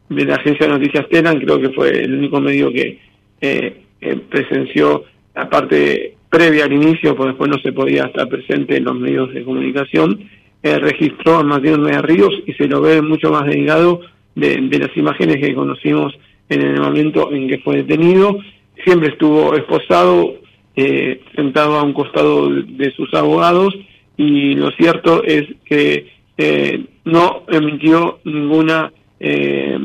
de 0.09 0.25
la 0.25 0.35
agencia 0.35 0.67
de 0.67 0.73
noticias 0.73 1.07
Telan, 1.09 1.39
creo 1.39 1.59
que 1.59 1.69
fue 1.69 1.89
el 2.03 2.13
único 2.13 2.39
medio 2.39 2.71
que 2.71 2.99
eh, 3.41 3.81
eh, 4.01 4.15
presenció 4.29 5.03
la 5.33 5.49
parte 5.49 6.15
previa 6.29 6.65
al 6.65 6.73
inicio, 6.73 7.15
pues 7.15 7.29
después 7.29 7.49
no 7.49 7.57
se 7.59 7.73
podía 7.73 8.05
estar 8.05 8.27
presente 8.27 8.77
en 8.77 8.85
los 8.85 8.95
medios 8.95 9.33
de 9.33 9.43
comunicación, 9.43 10.29
eh, 10.61 10.77
registró 10.79 11.37
a 11.37 11.43
Martín 11.43 11.83
de 11.83 12.01
Ríos 12.01 12.33
y 12.45 12.53
se 12.53 12.67
lo 12.67 12.81
ve 12.81 13.01
mucho 13.01 13.31
más 13.31 13.45
delgado 13.45 14.01
de, 14.35 14.57
de 14.57 14.79
las 14.79 14.95
imágenes 14.97 15.37
que 15.37 15.55
conocimos 15.55 16.13
en 16.49 16.61
el 16.61 16.79
momento 16.79 17.31
en 17.31 17.47
que 17.47 17.59
fue 17.59 17.77
detenido. 17.77 18.37
Siempre 18.83 19.09
estuvo 19.09 19.55
esposado, 19.55 20.35
eh, 20.75 21.23
sentado 21.35 21.77
a 21.77 21.83
un 21.83 21.93
costado 21.93 22.49
de 22.49 22.91
sus 22.95 23.13
abogados 23.13 23.73
y 24.17 24.55
lo 24.55 24.71
cierto 24.71 25.23
es 25.23 25.43
que 25.65 26.11
eh, 26.37 26.85
no 27.05 27.43
emitió 27.47 28.19
ninguna 28.25 28.91
eh, 29.19 29.77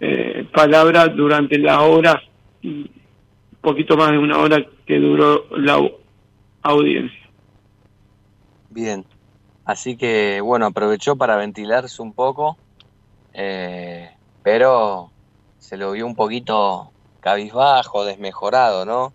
eh, 0.00 0.46
palabra 0.52 1.08
durante 1.08 1.58
la 1.58 1.82
hora, 1.82 2.22
poquito 3.60 3.96
más 3.96 4.12
de 4.12 4.18
una 4.18 4.38
hora 4.38 4.64
que 4.86 4.98
duró 4.98 5.46
la 5.56 5.80
audiencia. 6.62 7.30
Bien, 8.70 9.04
así 9.64 9.96
que 9.96 10.40
bueno, 10.40 10.66
aprovechó 10.66 11.16
para 11.16 11.36
ventilarse 11.36 12.02
un 12.02 12.12
poco, 12.12 12.56
eh, 13.32 14.10
pero 14.42 15.10
se 15.58 15.76
lo 15.76 15.92
vio 15.92 16.06
un 16.06 16.14
poquito 16.14 16.92
cabizbajo, 17.30 18.04
desmejorado, 18.04 18.84
¿no? 18.86 19.12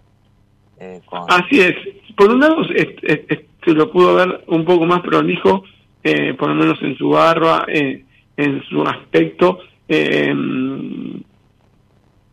Eh, 0.81 0.99
con- 1.05 1.23
Así 1.29 1.61
es. 1.61 1.73
Por 2.17 2.29
un 2.29 2.41
lado, 2.41 2.57
se 2.65 3.73
lo 3.73 3.89
pudo 3.89 4.15
ver 4.15 4.43
un 4.47 4.65
poco 4.65 4.85
más 4.85 4.99
prolijo, 4.99 5.63
eh, 6.03 6.33
por 6.33 6.49
lo 6.49 6.55
menos 6.55 6.77
en 6.81 6.97
su 6.97 7.07
barba, 7.09 7.65
eh, 7.69 8.03
en 8.35 8.61
su 8.69 8.81
aspecto, 8.83 9.59
eh, 9.87 10.33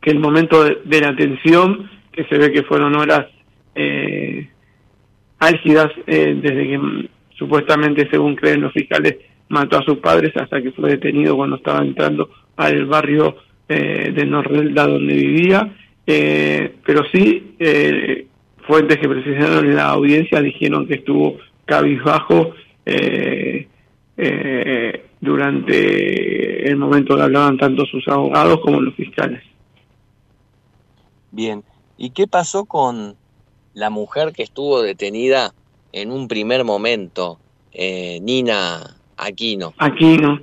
que 0.00 0.10
el 0.10 0.18
momento 0.18 0.64
de, 0.64 0.78
de 0.84 1.00
la 1.00 1.10
atención, 1.10 1.88
que 2.10 2.24
se 2.24 2.38
ve 2.38 2.50
que 2.50 2.64
fueron 2.64 2.96
horas 2.96 3.26
eh, 3.76 4.48
álgidas 5.38 5.90
desde 6.06 6.66
que 6.70 6.76
mm, 6.78 7.08
supuestamente, 7.38 8.08
según 8.10 8.34
creen 8.34 8.62
los 8.62 8.72
fiscales, 8.72 9.16
mató 9.48 9.78
a 9.78 9.84
sus 9.84 9.98
padres 9.98 10.32
hasta 10.36 10.60
que 10.60 10.72
fue 10.72 10.90
detenido 10.90 11.36
cuando 11.36 11.54
estaba 11.56 11.84
entrando 11.84 12.28
al 12.56 12.84
barrio 12.86 13.36
eh, 13.68 14.12
de 14.14 14.26
Norrelda 14.26 14.86
donde 14.86 15.14
vivía. 15.14 15.74
Eh, 16.06 16.74
pero 16.84 17.04
sí, 17.12 17.54
eh, 17.58 18.26
fuentes 18.66 18.98
que 18.98 19.08
precisaron 19.08 19.66
en 19.66 19.76
la 19.76 19.90
audiencia 19.90 20.40
dijeron 20.40 20.86
que 20.86 20.94
estuvo 20.94 21.38
cabizbajo 21.64 22.54
eh, 22.86 23.68
eh, 24.16 25.04
durante 25.20 26.68
el 26.68 26.76
momento 26.76 27.16
que 27.16 27.22
hablaban 27.22 27.58
tanto 27.58 27.84
sus 27.86 28.06
abogados 28.08 28.60
como 28.60 28.80
los 28.80 28.94
fiscales. 28.94 29.42
Bien, 31.30 31.62
¿y 31.96 32.10
qué 32.10 32.26
pasó 32.26 32.64
con 32.64 33.16
la 33.74 33.90
mujer 33.90 34.32
que 34.32 34.42
estuvo 34.42 34.80
detenida 34.82 35.52
en 35.92 36.10
un 36.10 36.26
primer 36.26 36.64
momento, 36.64 37.38
eh, 37.72 38.18
Nina 38.22 38.96
Aquino? 39.16 39.74
Aquino. 39.78 40.40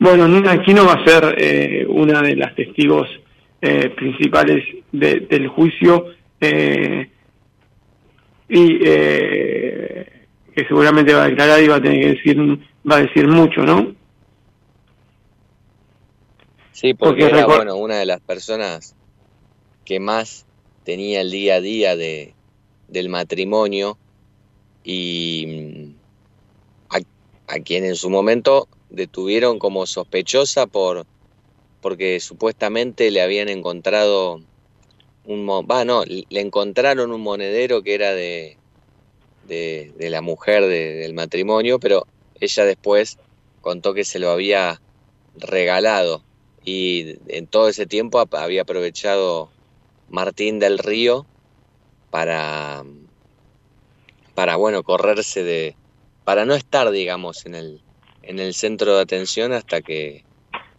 Bueno, 0.00 0.26
Nina 0.26 0.52
Aquino 0.52 0.84
va 0.86 0.94
a 0.94 1.04
ser 1.04 1.34
eh, 1.38 1.86
una 1.86 2.22
de 2.22 2.34
las 2.34 2.54
testigos 2.56 3.06
eh, 3.60 3.90
principales 3.90 4.64
de- 4.90 5.20
del 5.20 5.48
juicio 5.48 6.06
eh, 6.40 7.10
y 8.48 8.78
eh, 8.82 10.26
que 10.54 10.64
seguramente 10.66 11.12
va 11.12 11.24
a 11.24 11.28
declarar 11.28 11.62
y 11.62 11.68
va 11.68 11.76
a 11.76 11.82
tener 11.82 12.00
que 12.00 12.08
decir 12.14 12.38
va 12.90 12.96
a 12.96 13.02
decir 13.02 13.28
mucho, 13.28 13.60
¿no? 13.62 13.94
Sí, 16.72 16.94
porque, 16.94 17.24
Porque 17.24 17.36
era 17.36 17.46
bueno, 17.46 17.76
una 17.76 17.96
de 17.98 18.06
las 18.06 18.20
personas 18.22 18.94
que 19.84 20.00
más 20.00 20.46
tenía 20.84 21.20
el 21.20 21.30
día 21.30 21.56
a 21.56 21.60
día 21.60 21.94
de, 21.94 22.32
del 22.88 23.10
matrimonio 23.10 23.98
y 24.82 25.44
mm, 25.46 26.94
a, 26.96 27.54
a 27.54 27.58
quien 27.60 27.84
en 27.84 27.96
su 27.96 28.08
momento 28.08 28.66
detuvieron 28.90 29.58
como 29.58 29.86
sospechosa 29.86 30.66
por 30.66 31.06
porque 31.80 32.20
supuestamente 32.20 33.10
le 33.10 33.22
habían 33.22 33.48
encontrado 33.48 34.40
un 35.24 35.46
va 35.48 35.84
no 35.84 36.04
le 36.04 36.40
encontraron 36.40 37.12
un 37.12 37.20
monedero 37.22 37.82
que 37.82 37.94
era 37.94 38.12
de 38.14 38.58
de, 39.48 39.92
de 39.96 40.10
la 40.10 40.20
mujer 40.22 40.62
de- 40.66 40.94
del 40.94 41.14
matrimonio 41.14 41.78
pero 41.78 42.06
ella 42.40 42.64
después 42.64 43.18
contó 43.60 43.94
que 43.94 44.04
se 44.04 44.18
lo 44.18 44.30
había 44.30 44.80
regalado. 45.36 46.22
Y 46.64 47.16
en 47.28 47.46
todo 47.46 47.68
ese 47.68 47.86
tiempo 47.86 48.22
había 48.32 48.62
aprovechado 48.62 49.50
Martín 50.08 50.58
del 50.58 50.78
Río 50.78 51.26
para 52.10 52.84
para 54.34 54.56
bueno 54.56 54.82
correrse 54.82 55.42
de 55.42 55.76
para 56.24 56.44
no 56.44 56.54
estar 56.54 56.90
digamos 56.90 57.46
en 57.46 57.54
el 57.54 57.80
en 58.30 58.38
el 58.38 58.54
centro 58.54 58.94
de 58.96 59.02
atención 59.02 59.52
hasta 59.52 59.82
que 59.82 60.22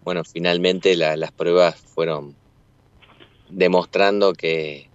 bueno 0.05 0.23
finalmente 0.23 0.95
la- 0.95 1.17
las 1.17 1.31
pruebas 1.33 1.75
fueron 1.93 2.33
demostrando 3.49 4.33
que 4.33 4.87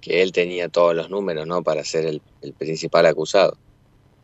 que 0.00 0.22
él 0.22 0.32
tenía 0.32 0.68
todos 0.68 0.94
los 0.94 1.10
números 1.10 1.46
no 1.46 1.62
para 1.62 1.82
ser 1.84 2.06
el, 2.06 2.20
el 2.42 2.52
principal 2.52 3.04
acusado. 3.06 3.56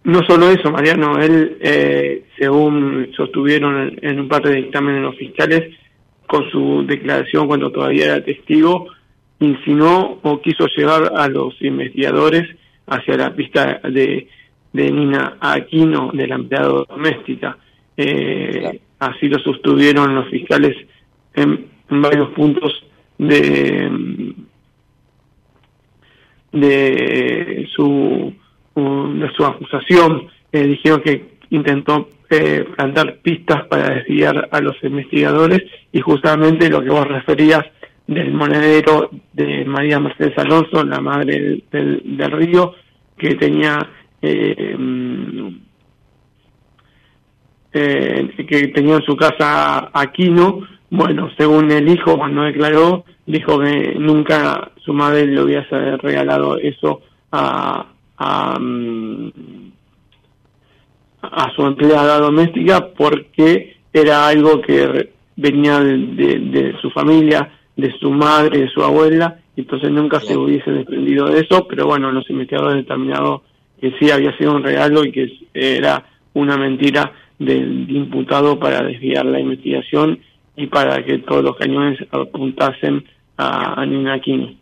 No 0.04 0.20
solo 0.24 0.48
eso, 0.50 0.70
Mariano, 0.70 1.18
él, 1.20 1.58
eh, 1.60 2.24
según 2.38 3.10
sostuvieron 3.16 3.98
en, 4.00 4.20
un 4.20 4.28
par 4.28 4.42
de 4.42 4.54
dictámenes 4.54 5.02
los 5.02 5.16
fiscales, 5.16 5.74
con 6.28 6.48
su 6.50 6.84
declaración 6.86 7.48
cuando 7.48 7.72
todavía 7.72 8.04
era 8.04 8.24
testigo, 8.24 8.86
insinuó 9.40 10.20
o 10.22 10.40
quiso 10.40 10.66
llevar 10.76 11.12
a 11.16 11.26
los 11.28 11.54
investigadores 11.60 12.44
hacia 12.86 13.16
la 13.16 13.34
pista 13.34 13.80
de, 13.82 14.28
de 14.74 14.90
Nina 14.90 15.38
Aquino, 15.40 16.10
de 16.12 16.26
la 16.26 16.34
empleada 16.34 16.84
doméstica. 16.88 17.56
Eh, 17.96 18.80
Así 19.00 19.28
lo 19.28 19.38
sostuvieron 19.38 20.14
los 20.14 20.28
fiscales 20.30 20.74
en, 21.34 21.66
en 21.90 22.00
varios 22.02 22.30
puntos 22.30 22.86
de, 23.18 23.90
de 26.52 27.68
su 27.74 28.32
de 28.74 29.30
su 29.36 29.44
acusación 29.44 30.28
eh, 30.52 30.64
dijeron 30.66 31.00
que 31.02 31.34
intentó 31.50 32.08
eh, 32.30 32.64
plantar 32.76 33.18
pistas 33.18 33.66
para 33.66 33.94
desviar 33.96 34.48
a 34.50 34.60
los 34.60 34.76
investigadores 34.82 35.62
y 35.92 36.00
justamente 36.00 36.70
lo 36.70 36.82
que 36.82 36.90
vos 36.90 37.06
referías 37.06 37.64
del 38.06 38.32
monedero 38.32 39.10
de 39.32 39.64
María 39.64 40.00
Mercedes 40.00 40.36
Alonso, 40.38 40.82
la 40.84 41.00
madre 41.00 41.32
del, 41.40 41.64
del- 41.70 42.16
del 42.16 42.30
río, 42.32 42.74
que 43.16 43.34
tenía 43.36 43.78
eh, 44.26 44.76
mm, 44.78 45.48
eh, 47.72 48.30
que 48.48 48.68
tenía 48.68 48.96
en 48.96 49.02
su 49.02 49.16
casa 49.16 49.90
Aquino, 49.92 50.60
bueno, 50.90 51.28
según 51.36 51.70
el 51.72 51.88
hijo 51.88 52.16
cuando 52.16 52.42
declaró, 52.42 53.04
dijo 53.26 53.58
que 53.58 53.96
nunca 53.98 54.70
su 54.84 54.92
madre 54.92 55.26
le 55.26 55.42
hubiese 55.42 55.96
regalado 55.96 56.56
eso 56.58 57.00
a, 57.32 57.86
a, 58.16 58.58
mm, 58.60 59.30
a 61.22 61.50
su 61.56 61.66
empleada 61.66 62.18
doméstica 62.20 62.88
porque 62.96 63.76
era 63.92 64.28
algo 64.28 64.60
que 64.60 65.10
venía 65.36 65.80
de, 65.80 65.96
de- 65.98 66.38
de 66.38 66.76
su 66.80 66.90
familia, 66.90 67.50
de 67.76 67.90
su 67.98 68.10
madre, 68.10 68.60
de 68.60 68.68
su 68.68 68.82
abuela, 68.84 69.40
y 69.56 69.62
entonces 69.62 69.90
nunca 69.90 70.20
se 70.20 70.36
hubiese 70.36 70.70
desprendido 70.70 71.26
de 71.26 71.40
eso, 71.40 71.66
pero 71.68 71.86
bueno, 71.86 72.12
los 72.12 72.28
investigadores 72.30 72.84
determinaron 72.84 73.40
que 73.84 73.98
sí 73.98 74.10
había 74.10 74.34
sido 74.38 74.56
un 74.56 74.62
regalo 74.62 75.04
y 75.04 75.12
que 75.12 75.30
era 75.52 76.06
una 76.32 76.56
mentira 76.56 77.12
del 77.38 77.86
imputado 77.90 78.58
para 78.58 78.82
desviar 78.82 79.26
la 79.26 79.38
investigación 79.38 80.20
y 80.56 80.68
para 80.68 81.04
que 81.04 81.18
todos 81.18 81.44
los 81.44 81.54
cañones 81.58 81.98
apuntasen 82.10 83.04
a, 83.36 83.84
Nina 83.84 84.14
Aquino. 84.14 84.54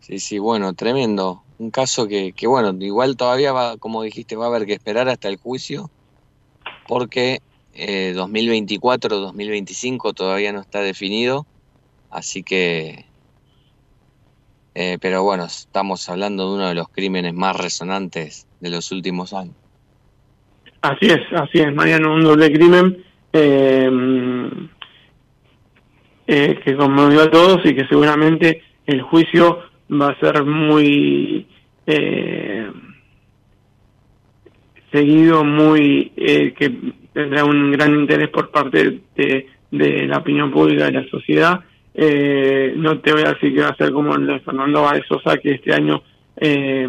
Sí, 0.00 0.18
sí, 0.18 0.38
bueno, 0.38 0.74
tremendo. 0.74 1.42
Un 1.58 1.70
caso 1.70 2.06
que, 2.06 2.32
que, 2.32 2.46
bueno, 2.46 2.76
igual 2.84 3.16
todavía 3.16 3.52
va, 3.52 3.78
como 3.78 4.02
dijiste, 4.02 4.36
va 4.36 4.44
a 4.44 4.48
haber 4.48 4.66
que 4.66 4.74
esperar 4.74 5.08
hasta 5.08 5.28
el 5.28 5.38
juicio, 5.38 5.90
porque 6.86 7.40
eh, 7.72 8.12
2024-2025 8.14 10.12
todavía 10.12 10.52
no 10.52 10.60
está 10.60 10.82
definido, 10.82 11.46
así 12.10 12.42
que, 12.42 13.06
eh, 14.80 14.96
pero 15.00 15.24
bueno, 15.24 15.44
estamos 15.44 16.08
hablando 16.08 16.48
de 16.48 16.54
uno 16.54 16.68
de 16.68 16.74
los 16.76 16.88
crímenes 16.88 17.34
más 17.34 17.56
resonantes 17.56 18.46
de 18.60 18.70
los 18.70 18.92
últimos 18.92 19.32
años. 19.32 19.56
Así 20.82 21.06
es, 21.06 21.18
así 21.32 21.58
es, 21.58 21.74
Mariano, 21.74 22.14
un 22.14 22.22
doble 22.22 22.52
crimen 22.52 23.04
eh, 23.32 23.90
eh, 26.28 26.60
que 26.64 26.76
conmovió 26.76 27.22
a 27.22 27.30
todos 27.30 27.58
y 27.64 27.74
que 27.74 27.88
seguramente 27.88 28.62
el 28.86 29.02
juicio 29.02 29.64
va 29.90 30.10
a 30.10 30.20
ser 30.20 30.44
muy 30.44 31.48
eh, 31.84 32.70
seguido, 34.92 35.42
muy 35.42 36.12
eh, 36.16 36.54
que 36.56 36.72
tendrá 37.12 37.44
un 37.44 37.72
gran 37.72 37.96
interés 37.96 38.28
por 38.28 38.52
parte 38.52 39.00
de, 39.16 39.46
de 39.72 40.06
la 40.06 40.18
opinión 40.18 40.52
pública 40.52 40.84
de 40.84 40.92
la 40.92 41.08
sociedad 41.08 41.64
eh, 42.00 42.74
no 42.76 43.00
te 43.00 43.12
voy 43.12 43.22
a 43.22 43.32
decir 43.32 43.52
que 43.52 43.62
va 43.62 43.70
a 43.70 43.76
ser 43.76 43.90
como 43.90 44.14
el 44.14 44.24
de 44.24 44.38
Fernando 44.38 44.82
Baez 44.82 45.04
Sosa, 45.08 45.36
que 45.38 45.54
este 45.54 45.74
año 45.74 46.00
eh, 46.36 46.86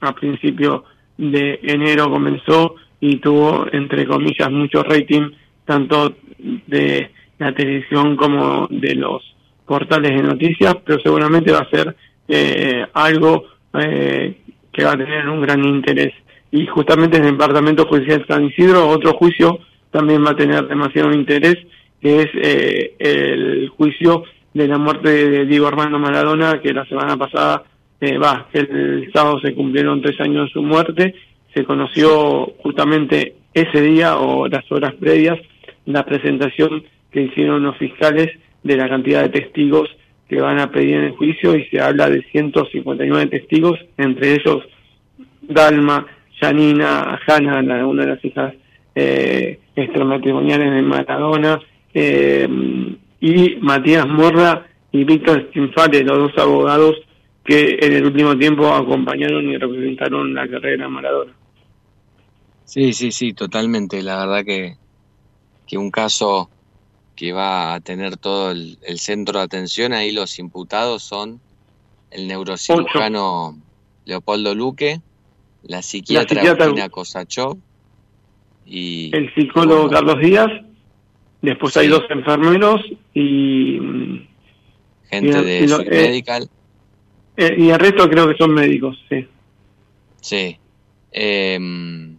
a 0.00 0.14
principio 0.14 0.84
de 1.18 1.58
enero 1.64 2.08
comenzó 2.08 2.76
y 3.00 3.16
tuvo, 3.16 3.66
entre 3.72 4.06
comillas, 4.06 4.52
mucho 4.52 4.84
rating, 4.84 5.32
tanto 5.64 6.14
de 6.38 7.10
la 7.38 7.52
televisión 7.52 8.16
como 8.16 8.68
de 8.70 8.94
los 8.94 9.34
portales 9.66 10.12
de 10.12 10.22
noticias, 10.22 10.76
pero 10.84 11.00
seguramente 11.00 11.50
va 11.50 11.60
a 11.60 11.70
ser 11.70 11.96
eh, 12.28 12.86
algo 12.94 13.44
eh, 13.74 14.36
que 14.72 14.84
va 14.84 14.92
a 14.92 14.96
tener 14.96 15.28
un 15.28 15.40
gran 15.40 15.64
interés. 15.64 16.12
Y 16.52 16.66
justamente 16.66 17.16
en 17.16 17.24
el 17.24 17.32
Departamento 17.32 17.86
Judicial 17.86 18.24
San 18.28 18.44
Isidro, 18.44 18.88
otro 18.88 19.14
juicio 19.14 19.58
también 19.90 20.24
va 20.24 20.30
a 20.30 20.36
tener 20.36 20.68
demasiado 20.68 21.12
interés, 21.12 21.56
que 22.00 22.22
es 22.22 22.28
eh, 22.34 22.94
el 23.00 23.68
juicio 23.70 24.22
de 24.54 24.68
la 24.68 24.78
muerte 24.78 25.10
de 25.30 25.46
Diego 25.46 25.66
Armando 25.66 25.98
Maradona, 25.98 26.60
que 26.60 26.72
la 26.72 26.84
semana 26.86 27.16
pasada, 27.16 27.64
eh, 28.00 28.18
va, 28.18 28.48
el 28.52 29.10
sábado 29.12 29.40
se 29.40 29.54
cumplieron 29.54 30.02
tres 30.02 30.20
años 30.20 30.46
de 30.46 30.52
su 30.52 30.62
muerte, 30.62 31.14
se 31.54 31.64
conoció 31.64 32.46
justamente 32.62 33.34
ese 33.54 33.80
día 33.80 34.16
o 34.18 34.48
las 34.48 34.70
horas 34.72 34.94
previas 34.94 35.38
la 35.84 36.04
presentación 36.04 36.84
que 37.10 37.22
hicieron 37.22 37.62
los 37.62 37.76
fiscales 37.76 38.30
de 38.62 38.76
la 38.76 38.88
cantidad 38.88 39.22
de 39.22 39.40
testigos 39.40 39.88
que 40.28 40.40
van 40.40 40.60
a 40.60 40.70
pedir 40.70 40.94
en 40.94 41.04
el 41.04 41.12
juicio 41.12 41.56
y 41.56 41.64
se 41.66 41.80
habla 41.80 42.08
de 42.08 42.22
159 42.30 43.26
testigos, 43.26 43.78
entre 43.98 44.34
ellos 44.34 44.62
Dalma, 45.42 46.06
Janina, 46.40 47.20
Hanna, 47.26 47.86
una 47.86 48.02
de 48.04 48.08
las 48.08 48.24
hijas 48.24 48.54
eh, 48.94 49.58
extramatrimoniales 49.76 50.72
de 50.72 50.82
Maradona, 50.82 51.60
eh, 51.92 52.48
y 53.22 53.56
Matías 53.60 54.06
Morra 54.06 54.66
y 54.90 55.04
Víctor 55.04 55.46
Stinfale, 55.48 56.02
los 56.04 56.18
dos 56.18 56.32
abogados 56.38 56.96
que 57.44 57.78
en 57.80 57.92
el 57.94 58.04
último 58.04 58.36
tiempo 58.36 58.66
acompañaron 58.68 59.48
y 59.48 59.56
representaron 59.56 60.34
la 60.34 60.46
carrera 60.48 60.88
Maradona. 60.88 61.32
Sí, 62.64 62.92
sí, 62.92 63.12
sí, 63.12 63.32
totalmente. 63.32 64.02
La 64.02 64.18
verdad 64.26 64.44
que, 64.44 64.76
que 65.66 65.78
un 65.78 65.90
caso 65.90 66.50
que 67.16 67.32
va 67.32 67.74
a 67.74 67.80
tener 67.80 68.16
todo 68.16 68.50
el, 68.50 68.78
el 68.82 68.98
centro 68.98 69.38
de 69.38 69.44
atención, 69.44 69.92
ahí 69.92 70.12
los 70.12 70.38
imputados 70.38 71.02
son 71.02 71.40
el 72.10 72.26
neurocirujano 72.28 73.56
Leopoldo 74.04 74.54
Luque, 74.54 75.00
la 75.62 75.80
psiquiatra, 75.82 76.42
psiquiatra- 76.42 76.64
Agustina 76.64 76.88
Kosachov 76.88 77.56
y 78.66 79.14
El 79.14 79.32
psicólogo 79.34 79.88
Carlos 79.90 80.18
Díaz, 80.20 80.50
después 81.42 81.76
hay 81.76 81.88
dos 81.88 82.04
enfermeros 82.10 82.80
y, 83.14 83.78
gente 85.10 85.38
y- 85.40 85.44
de 85.44 85.60
y 85.64 85.68
Swiss 85.68 85.86
eh, 85.90 86.02
Medical. 86.08 86.48
eh, 87.36 87.54
y 87.58 87.70
el 87.70 87.78
resto 87.78 88.08
creo 88.08 88.28
que 88.28 88.36
son 88.36 88.54
médicos, 88.54 88.96
sí. 89.08 89.26
Sí. 90.20 90.56
Em, 91.10 92.16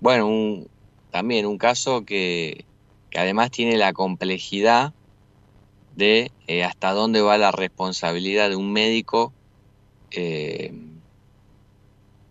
bueno, 0.00 0.26
un- 0.28 0.68
también 1.10 1.46
un 1.46 1.58
caso 1.58 2.04
que, 2.04 2.64
que 3.10 3.18
además 3.18 3.50
tiene 3.50 3.76
la 3.76 3.92
complejidad 3.92 4.92
de 5.96 6.30
eh, 6.46 6.64
hasta 6.64 6.92
dónde 6.92 7.20
va 7.20 7.36
la 7.38 7.50
responsabilidad 7.52 8.48
de 8.50 8.56
un 8.56 8.72
médico 8.72 9.32
em, 10.10 10.92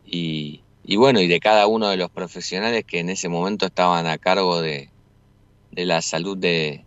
y, 0.06 0.62
y 0.84 0.96
bueno, 0.98 1.22
y 1.22 1.28
de 1.28 1.40
cada 1.40 1.68
uno 1.68 1.90
de 1.90 1.98
los 1.98 2.10
profesionales 2.10 2.84
que 2.86 3.00
en 3.00 3.10
ese 3.10 3.30
momento 3.30 3.66
estaban 3.66 4.08
a 4.08 4.18
cargo 4.18 4.62
de, 4.62 4.91
de 5.72 5.86
la 5.86 6.02
salud 6.02 6.38
de, 6.38 6.84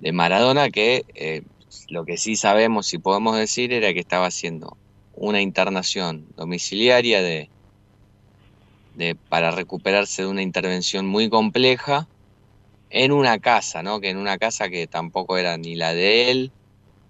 de 0.00 0.12
Maradona, 0.12 0.70
que 0.70 1.04
eh, 1.14 1.42
lo 1.88 2.04
que 2.04 2.16
sí 2.16 2.36
sabemos 2.36 2.92
y 2.94 2.98
podemos 2.98 3.36
decir 3.36 3.72
era 3.72 3.92
que 3.92 4.00
estaba 4.00 4.26
haciendo 4.26 4.76
una 5.14 5.40
internación 5.40 6.26
domiciliaria 6.36 7.22
de, 7.22 7.50
de 8.94 9.14
para 9.14 9.50
recuperarse 9.50 10.22
de 10.22 10.28
una 10.28 10.42
intervención 10.42 11.06
muy 11.06 11.28
compleja 11.28 12.08
en 12.90 13.12
una 13.12 13.38
casa, 13.38 13.82
¿no? 13.82 14.00
Que 14.00 14.10
en 14.10 14.16
una 14.16 14.38
casa 14.38 14.68
que 14.68 14.86
tampoco 14.86 15.36
era 15.36 15.56
ni 15.58 15.74
la 15.74 15.92
de 15.92 16.30
él, 16.30 16.52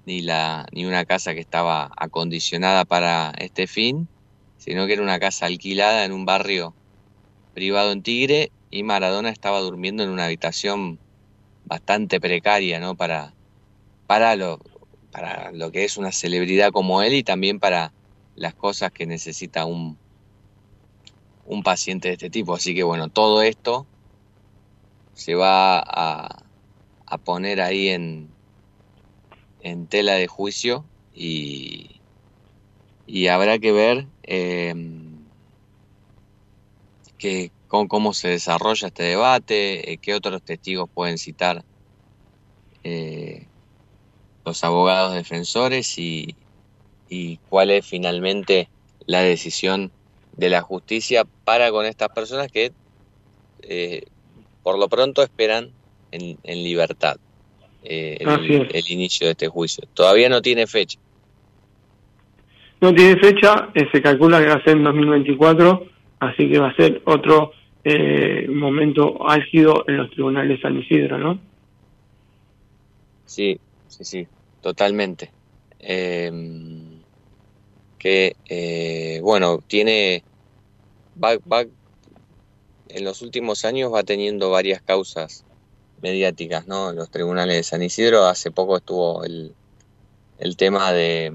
ni 0.06 0.22
la 0.22 0.66
ni 0.72 0.86
una 0.86 1.04
casa 1.04 1.34
que 1.34 1.40
estaba 1.40 1.90
acondicionada 1.96 2.84
para 2.84 3.32
este 3.38 3.66
fin, 3.66 4.08
sino 4.56 4.86
que 4.86 4.94
era 4.94 5.02
una 5.02 5.18
casa 5.20 5.46
alquilada 5.46 6.04
en 6.04 6.12
un 6.12 6.24
barrio 6.24 6.74
privado 7.54 7.92
en 7.92 8.02
Tigre 8.02 8.50
y 8.70 8.82
Maradona 8.82 9.30
estaba 9.30 9.60
durmiendo 9.60 10.02
en 10.02 10.10
una 10.10 10.26
habitación 10.26 10.98
bastante 11.64 12.20
precaria, 12.20 12.80
¿no? 12.80 12.94
Para 12.94 13.32
para 14.06 14.36
lo 14.36 14.58
para 15.12 15.52
lo 15.52 15.70
que 15.70 15.84
es 15.84 15.96
una 15.96 16.12
celebridad 16.12 16.70
como 16.70 17.02
él 17.02 17.14
y 17.14 17.22
también 17.22 17.60
para 17.60 17.92
las 18.36 18.54
cosas 18.54 18.92
que 18.92 19.06
necesita 19.06 19.64
un 19.64 19.96
un 21.46 21.62
paciente 21.62 22.08
de 22.08 22.14
este 22.14 22.30
tipo. 22.30 22.54
Así 22.54 22.74
que 22.74 22.82
bueno, 22.82 23.08
todo 23.08 23.42
esto 23.42 23.86
se 25.14 25.34
va 25.34 25.78
a, 25.80 26.44
a 27.06 27.18
poner 27.18 27.60
ahí 27.60 27.88
en, 27.88 28.28
en 29.62 29.86
tela 29.86 30.12
de 30.14 30.26
juicio 30.26 30.84
y, 31.14 32.00
y 33.06 33.26
habrá 33.26 33.58
que 33.58 33.72
ver 33.72 34.06
eh, 34.22 34.74
que, 37.18 37.50
cómo, 37.68 37.88
cómo 37.88 38.12
se 38.12 38.28
desarrolla 38.28 38.88
este 38.88 39.04
debate, 39.04 39.92
eh, 39.92 39.98
qué 39.98 40.14
otros 40.14 40.42
testigos 40.42 40.88
pueden 40.92 41.18
citar 41.18 41.64
eh, 42.84 43.46
los 44.44 44.64
abogados 44.64 45.14
defensores 45.14 45.98
y, 45.98 46.34
y 47.08 47.38
cuál 47.48 47.70
es 47.70 47.86
finalmente 47.86 48.68
la 49.06 49.20
decisión 49.20 49.92
de 50.36 50.50
la 50.50 50.62
justicia 50.62 51.24
para 51.44 51.70
con 51.70 51.86
estas 51.86 52.08
personas 52.10 52.50
que 52.50 52.72
eh, 53.62 54.04
por 54.62 54.78
lo 54.78 54.88
pronto 54.88 55.22
esperan 55.22 55.70
en, 56.12 56.38
en 56.42 56.62
libertad 56.62 57.16
eh, 57.84 58.18
el 58.20 58.84
inicio 58.88 59.26
de 59.26 59.32
este 59.32 59.48
juicio. 59.48 59.84
Todavía 59.94 60.28
no 60.28 60.42
tiene 60.42 60.66
fecha. 60.66 60.98
No 62.80 62.94
tiene 62.94 63.18
fecha, 63.18 63.70
eh, 63.74 63.88
se 63.90 64.02
calcula 64.02 64.40
que 64.40 64.48
va 64.48 64.54
a 64.54 64.62
ser 64.62 64.76
en 64.76 64.84
2024, 64.84 65.86
así 66.20 66.50
que 66.50 66.58
va 66.58 66.68
a 66.68 66.76
ser 66.76 67.02
otro 67.06 67.52
eh, 67.88 68.48
momento 68.48 69.28
álgido 69.28 69.84
en 69.88 69.98
los 69.98 70.10
tribunales 70.10 70.58
de 70.58 70.62
San 70.62 70.78
Isidro, 70.78 71.18
¿no? 71.18 71.40
Sí, 73.24 73.60
sí, 73.86 74.04
sí, 74.04 74.28
totalmente. 74.60 75.34
Eh, 75.78 76.30
que, 77.98 78.36
eh, 78.48 79.20
bueno, 79.22 79.60
tiene, 79.66 80.26
va, 81.14 81.38
va, 81.52 81.64
en 82.86 83.04
los 83.04 83.22
últimos 83.22 83.64
años 83.64 83.92
va 83.92 84.02
teniendo 84.04 84.50
varias 84.50 84.82
causas 84.82 85.46
mediáticas, 85.96 86.66
¿no? 86.66 86.92
Los 86.92 87.10
tribunales 87.10 87.56
de 87.56 87.62
San 87.64 87.82
Isidro, 87.82 88.26
hace 88.26 88.50
poco 88.52 88.76
estuvo 88.78 89.24
el, 89.24 89.56
el 90.38 90.56
tema 90.56 90.92
de 90.92 91.32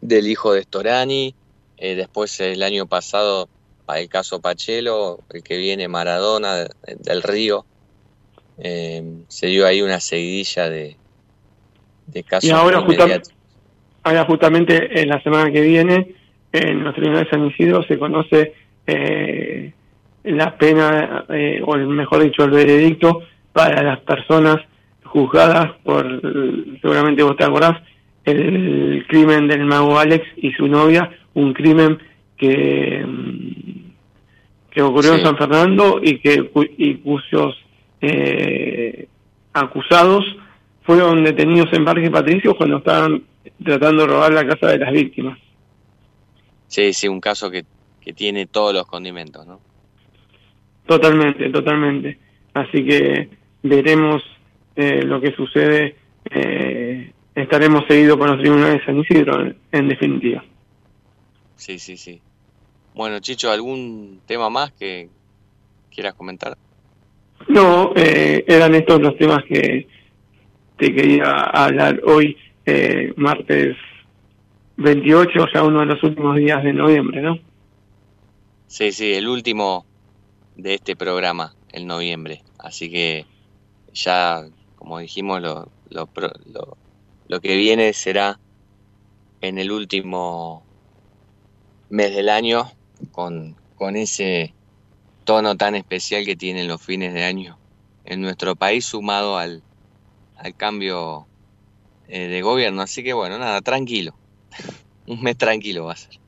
del 0.00 0.28
hijo 0.28 0.52
de 0.52 0.62
Storani, 0.62 1.36
eh, 1.76 1.94
después 1.96 2.38
el 2.40 2.62
año 2.62 2.86
pasado 2.86 3.48
pa- 3.48 3.53
el 3.88 4.08
caso 4.08 4.40
Pachelo, 4.40 5.20
el 5.32 5.42
que 5.42 5.56
viene 5.56 5.88
Maradona 5.88 6.54
de- 6.56 6.68
del 7.00 7.22
Río, 7.22 7.64
eh, 8.58 9.02
se 9.28 9.48
dio 9.48 9.66
ahí 9.66 9.82
una 9.82 10.00
seguidilla 10.00 10.68
de, 10.70 10.96
de 12.06 12.22
casos 12.22 12.48
Y 12.48 12.52
ahora, 12.52 12.80
justa- 12.80 13.20
ahora 14.02 14.24
justamente 14.24 15.00
en 15.00 15.08
la 15.08 15.22
semana 15.22 15.50
que 15.50 15.60
viene, 15.60 16.14
en 16.52 16.84
los 16.84 16.94
tribunales 16.94 17.24
de 17.26 17.30
San 17.30 17.46
Isidro 17.46 17.82
se 17.84 17.98
conoce 17.98 18.54
eh, 18.86 19.72
la 20.24 20.56
pena, 20.56 21.24
eh, 21.30 21.60
o 21.64 21.76
mejor 21.76 22.22
dicho, 22.22 22.44
el 22.44 22.50
veredicto 22.50 23.22
para 23.52 23.82
las 23.82 24.00
personas 24.00 24.56
juzgadas 25.04 25.72
por, 25.84 26.20
seguramente 26.80 27.22
vos 27.22 27.36
te 27.36 27.44
acordás, 27.44 27.80
el 28.24 29.04
crimen 29.08 29.48
del 29.48 29.64
mago 29.64 29.98
Alex 29.98 30.24
y 30.36 30.52
su 30.52 30.66
novia, 30.66 31.10
un 31.34 31.52
crimen 31.52 31.98
que, 32.36 33.04
mm, 33.06 34.70
que 34.70 34.82
ocurrió 34.82 35.14
en. 35.14 35.22
San 35.22 35.36
Fernando 35.36 36.00
y 36.02 36.18
que 36.18 36.50
y 36.78 36.94
cuyos 36.96 37.56
eh, 38.00 39.08
acusados 39.52 40.24
fueron 40.82 41.24
detenidos 41.24 41.72
en 41.72 41.84
Parque 41.84 42.10
Patricio 42.10 42.56
cuando 42.56 42.78
estaban 42.78 43.22
tratando 43.62 44.02
de 44.02 44.08
robar 44.08 44.32
la 44.32 44.46
casa 44.46 44.68
de 44.68 44.78
las 44.78 44.92
víctimas. 44.92 45.38
Sí, 46.66 46.92
sí, 46.92 47.08
un 47.08 47.20
caso 47.20 47.50
que, 47.50 47.64
que 48.00 48.12
tiene 48.12 48.46
todos 48.46 48.74
los 48.74 48.86
condimentos, 48.86 49.46
¿no? 49.46 49.60
Totalmente, 50.86 51.48
totalmente. 51.50 52.18
Así 52.52 52.84
que 52.84 53.28
veremos 53.62 54.22
eh, 54.76 55.02
lo 55.04 55.20
que 55.20 55.32
sucede. 55.32 55.96
eh, 56.30 57.12
estaremos 57.34 57.84
seguidos 57.88 58.16
por 58.16 58.30
los 58.30 58.40
tribunales 58.40 58.78
de 58.78 58.84
San 58.84 58.98
Isidro, 58.98 59.40
en, 59.40 59.56
en 59.72 59.88
definitiva. 59.88 60.44
Sí, 61.56 61.78
sí, 61.78 61.96
sí. 61.96 62.20
Bueno, 62.94 63.18
Chicho, 63.20 63.50
¿algún 63.50 64.20
tema 64.26 64.50
más 64.50 64.72
que 64.72 65.08
quieras 65.90 66.14
comentar? 66.14 66.56
No, 67.48 67.92
eh, 67.96 68.44
eran 68.46 68.74
estos 68.74 69.00
los 69.00 69.16
temas 69.16 69.42
que, 69.44 69.86
te 70.76 70.94
quería 70.94 71.30
hablar 71.30 72.00
hoy, 72.04 72.36
eh, 72.66 73.12
martes 73.16 73.76
28, 74.76 75.46
ya 75.52 75.62
uno 75.62 75.80
de 75.80 75.86
los 75.86 76.02
últimos 76.02 76.36
días 76.36 76.62
de 76.64 76.72
noviembre, 76.72 77.22
¿no? 77.22 77.38
Sí, 78.66 78.92
sí, 78.92 79.14
el 79.14 79.28
último 79.28 79.86
de 80.56 80.74
este 80.74 80.96
programa, 80.96 81.54
el 81.72 81.86
noviembre. 81.86 82.42
Así 82.58 82.90
que 82.90 83.24
ya, 83.92 84.44
como 84.76 84.98
dijimos, 84.98 85.40
lo, 85.40 85.68
lo, 85.90 86.08
lo, 86.52 86.76
lo 87.28 87.40
que 87.40 87.56
viene 87.56 87.92
será 87.92 88.38
en 89.40 89.58
el 89.58 89.70
último 89.70 90.63
mes 91.94 92.14
del 92.14 92.28
año 92.28 92.70
con, 93.12 93.54
con 93.76 93.94
ese 93.96 94.52
tono 95.24 95.56
tan 95.56 95.76
especial 95.76 96.24
que 96.24 96.34
tienen 96.34 96.66
los 96.66 96.82
fines 96.82 97.14
de 97.14 97.24
año 97.24 97.56
en 98.04 98.20
nuestro 98.20 98.56
país 98.56 98.84
sumado 98.84 99.38
al, 99.38 99.62
al 100.36 100.56
cambio 100.56 101.26
eh, 102.08 102.26
de 102.26 102.42
gobierno. 102.42 102.82
Así 102.82 103.04
que 103.04 103.12
bueno, 103.12 103.38
nada, 103.38 103.60
tranquilo. 103.60 104.14
Un 105.06 105.22
mes 105.22 105.38
tranquilo 105.38 105.84
va 105.84 105.92
a 105.92 105.96
ser. 105.96 106.18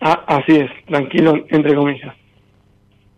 Ah, 0.00 0.24
así 0.28 0.52
es, 0.52 0.70
tranquilo, 0.86 1.34
entre 1.48 1.74
comillas. 1.74 2.14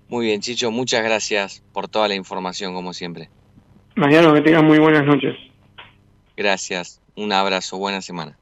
Muy 0.09 0.27
bien, 0.27 0.41
Chicho, 0.41 0.71
muchas 0.71 1.05
gracias 1.05 1.63
por 1.73 1.89
toda 1.89 2.09
la 2.09 2.15
información, 2.15 2.73
como 2.73 2.95
siempre. 2.95 3.29
Mañana 3.95 4.33
que 4.33 4.41
tengas 4.41 4.63
muy 4.63 4.79
buenas 4.79 5.05
noches. 5.05 5.37
Gracias, 6.37 7.03
un 7.15 7.33
abrazo, 7.33 7.77
buena 7.77 8.01
semana. 8.01 8.39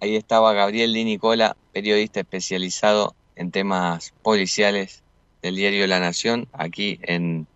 Ahí 0.00 0.16
estaba 0.16 0.52
Gabriel 0.52 0.92
Di 0.92 1.04
Nicola, 1.04 1.56
periodista 1.72 2.20
especializado 2.20 3.14
en 3.34 3.50
temas 3.50 4.12
policiales 4.22 5.02
del 5.42 5.56
diario 5.56 5.86
La 5.86 6.00
Nación, 6.00 6.48
aquí 6.52 6.98
en 7.02 7.46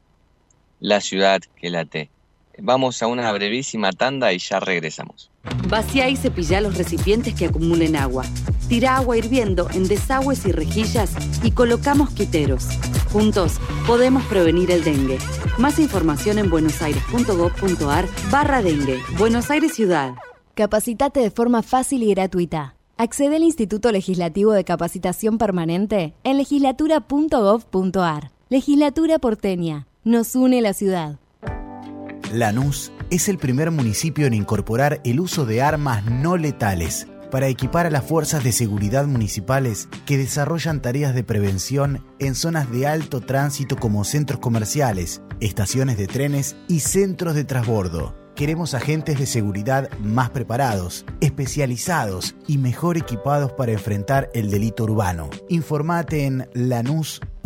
la 0.80 1.00
ciudad 1.00 1.40
que 1.56 1.70
late. 1.70 2.10
Vamos 2.58 3.02
a 3.02 3.06
una 3.06 3.30
brevísima 3.32 3.92
tanda 3.92 4.32
y 4.32 4.38
ya 4.38 4.60
regresamos. 4.60 5.30
Vacía 5.68 6.08
y 6.08 6.16
cepilla 6.16 6.60
los 6.60 6.76
recipientes 6.76 7.34
que 7.34 7.46
acumulen 7.46 7.96
agua. 7.96 8.24
Tira 8.68 8.96
agua 8.96 9.16
hirviendo 9.16 9.68
en 9.70 9.88
desagües 9.88 10.44
y 10.46 10.52
rejillas 10.52 11.12
y 11.42 11.50
coloca 11.52 11.94
mosquiteros. 11.94 12.68
Juntos 13.12 13.58
podemos 13.86 14.24
prevenir 14.24 14.70
el 14.70 14.84
dengue. 14.84 15.18
Más 15.58 15.78
información 15.78 16.38
en 16.38 16.50
buenosaires.gov.ar 16.50 18.06
barra 18.30 18.62
dengue. 18.62 18.98
Buenos 19.18 19.50
Aires 19.50 19.74
Ciudad. 19.74 20.14
Capacitate 20.54 21.20
de 21.20 21.30
forma 21.30 21.62
fácil 21.62 22.02
y 22.02 22.10
gratuita. 22.14 22.74
Accede 22.96 23.36
al 23.36 23.42
Instituto 23.44 23.92
Legislativo 23.92 24.52
de 24.52 24.64
Capacitación 24.64 25.38
Permanente 25.38 26.14
en 26.22 26.36
legislatura.gov.ar. 26.36 28.32
Legislatura 28.50 29.18
porteña. 29.18 29.86
Nos 30.04 30.34
une 30.34 30.60
la 30.60 30.74
ciudad. 30.74 31.18
Lanús 32.32 32.92
es 33.10 33.28
el 33.28 33.38
primer 33.38 33.70
municipio 33.70 34.26
en 34.26 34.34
incorporar 34.34 35.00
el 35.04 35.20
uso 35.20 35.46
de 35.46 35.62
armas 35.62 36.04
no 36.04 36.36
letales 36.36 37.06
para 37.30 37.48
equipar 37.48 37.86
a 37.86 37.90
las 37.90 38.04
fuerzas 38.04 38.44
de 38.44 38.52
seguridad 38.52 39.06
municipales 39.06 39.88
que 40.04 40.18
desarrollan 40.18 40.82
tareas 40.82 41.14
de 41.14 41.24
prevención 41.24 42.04
en 42.18 42.34
zonas 42.34 42.70
de 42.70 42.86
alto 42.86 43.20
tránsito 43.20 43.76
como 43.76 44.04
centros 44.04 44.40
comerciales, 44.40 45.22
estaciones 45.40 45.96
de 45.96 46.06
trenes 46.06 46.56
y 46.68 46.80
centros 46.80 47.34
de 47.34 47.44
transbordo. 47.44 48.19
Queremos 48.40 48.72
agentes 48.72 49.18
de 49.18 49.26
seguridad 49.26 49.90
más 49.98 50.30
preparados, 50.30 51.04
especializados 51.20 52.34
y 52.46 52.56
mejor 52.56 52.96
equipados 52.96 53.52
para 53.52 53.72
enfrentar 53.72 54.30
el 54.32 54.50
delito 54.50 54.84
urbano. 54.84 55.28
Informate 55.50 56.24
en 56.24 56.48
lanús.gov.ar. 56.54 57.44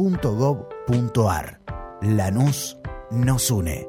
Lanús 2.00 2.78
nos 3.10 3.50
une. 3.50 3.88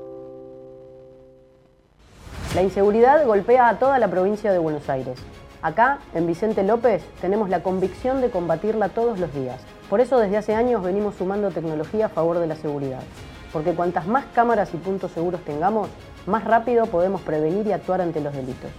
La 2.56 2.64
inseguridad 2.64 3.24
golpea 3.28 3.70
a 3.70 3.78
toda 3.78 4.00
la 4.00 4.08
provincia 4.10 4.52
de 4.52 4.58
Buenos 4.58 4.90
Aires. 4.90 5.20
Acá, 5.62 6.00
en 6.16 6.26
Vicente 6.26 6.64
López, 6.64 7.04
tenemos 7.22 7.50
la 7.52 7.62
convicción 7.62 8.20
de 8.20 8.32
combatirla 8.32 8.90
todos 8.90 9.20
los 9.20 9.32
días. 9.32 9.62
Por 9.92 10.02
eso 10.02 10.18
desde 10.18 10.38
hace 10.38 10.56
años 10.56 10.84
venimos 10.84 11.14
sumando 11.14 11.52
tecnología 11.52 12.08
a 12.08 12.10
favor 12.10 12.40
de 12.40 12.48
la 12.48 12.56
seguridad. 12.56 13.04
Porque 13.54 13.76
cuantas 13.76 14.08
más 14.08 14.26
cámaras 14.34 14.74
y 14.74 14.78
puntos 14.78 15.12
seguros 15.12 15.46
tengamos, 15.46 15.90
más 16.26 16.44
rápido 16.44 16.88
podemos 16.88 17.22
prevenir 17.22 17.68
y 17.68 17.72
actuar 17.72 18.02
ante 18.02 18.22
los 18.22 18.34
delitos. 18.34 18.72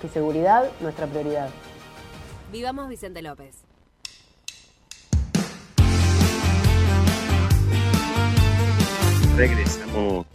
Tu 0.00 0.08
seguridad, 0.08 0.70
nuestra 0.80 1.06
prioridad. 1.06 1.48
Vivamos 2.52 2.88
Vicente 2.88 3.22
López. 3.22 3.56
Regresamos 9.36 10.26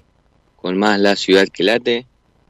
con 0.58 0.78
más 0.78 1.00
La 1.00 1.16
Ciudad 1.16 1.48
que 1.48 1.64
Late 1.64 2.06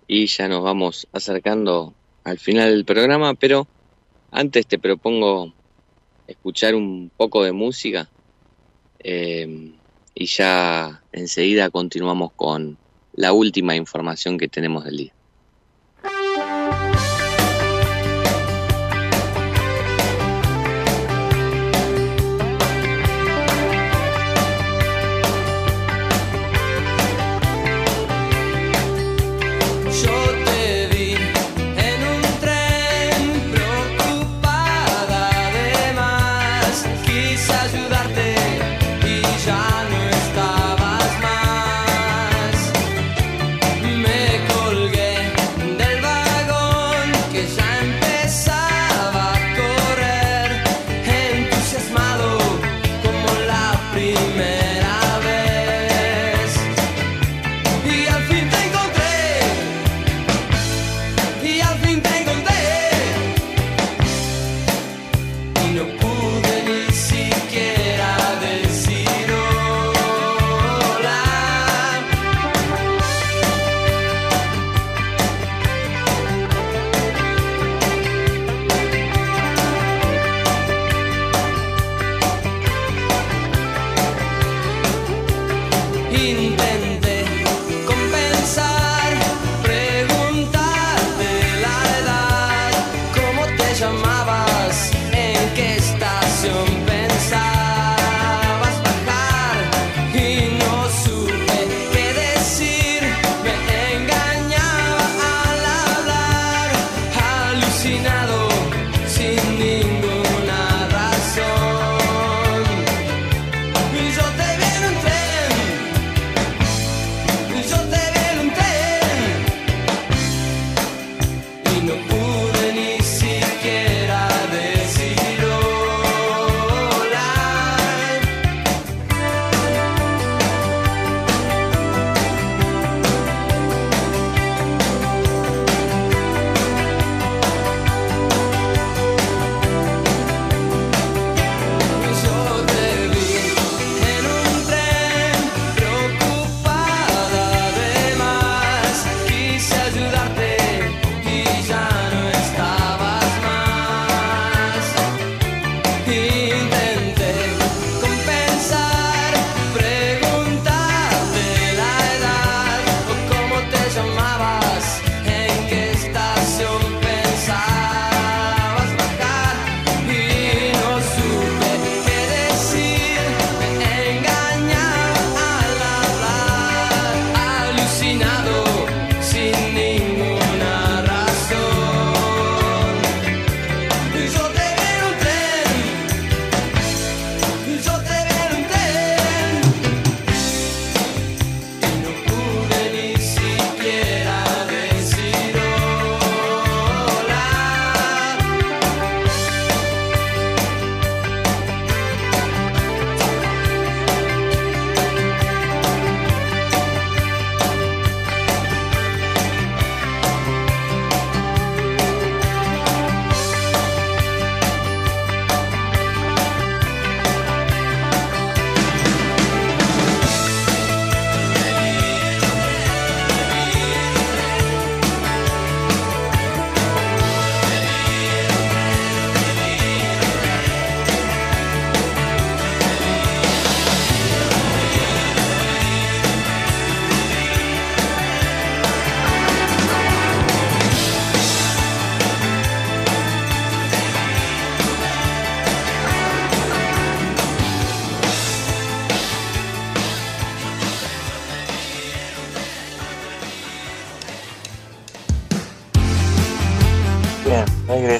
y 0.07 0.25
ya 0.25 0.47
nos 0.47 0.63
vamos 0.63 1.07
acercando 1.11 1.93
al 2.23 2.39
final 2.39 2.69
del 2.71 2.85
programa, 2.85 3.35
pero 3.35 3.67
antes 4.31 4.65
te 4.65 4.79
propongo 4.79 5.53
escuchar 6.27 6.73
un 6.73 7.11
poco 7.15 7.43
de 7.43 7.51
música 7.51 8.09
eh, 8.99 9.73
y 10.15 10.25
ya 10.25 11.03
enseguida 11.11 11.69
continuamos 11.69 12.31
con 12.33 12.77
la 13.19 13.33
última 13.33 13.75
información 13.75 14.37
que 14.37 14.47
tenemos 14.47 14.85
del 14.85 14.95
día. 14.95 15.18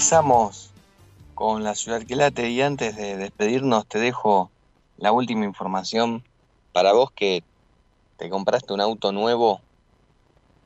Regresamos 0.10 0.72
con 1.36 1.64
la 1.64 1.76
ciudad 1.76 2.02
Quilate 2.02 2.50
y 2.50 2.64
antes 2.64 2.96
de 2.96 3.16
despedirnos 3.16 3.86
te 3.86 4.00
dejo 4.00 4.50
la 4.98 5.12
última 5.12 5.46
información 5.46 6.24
para 6.74 6.94
vos 6.94 7.12
que 7.12 7.44
te 8.18 8.28
compraste 8.28 8.74
un 8.74 8.82
auto 8.82 9.12
nuevo 9.12 9.62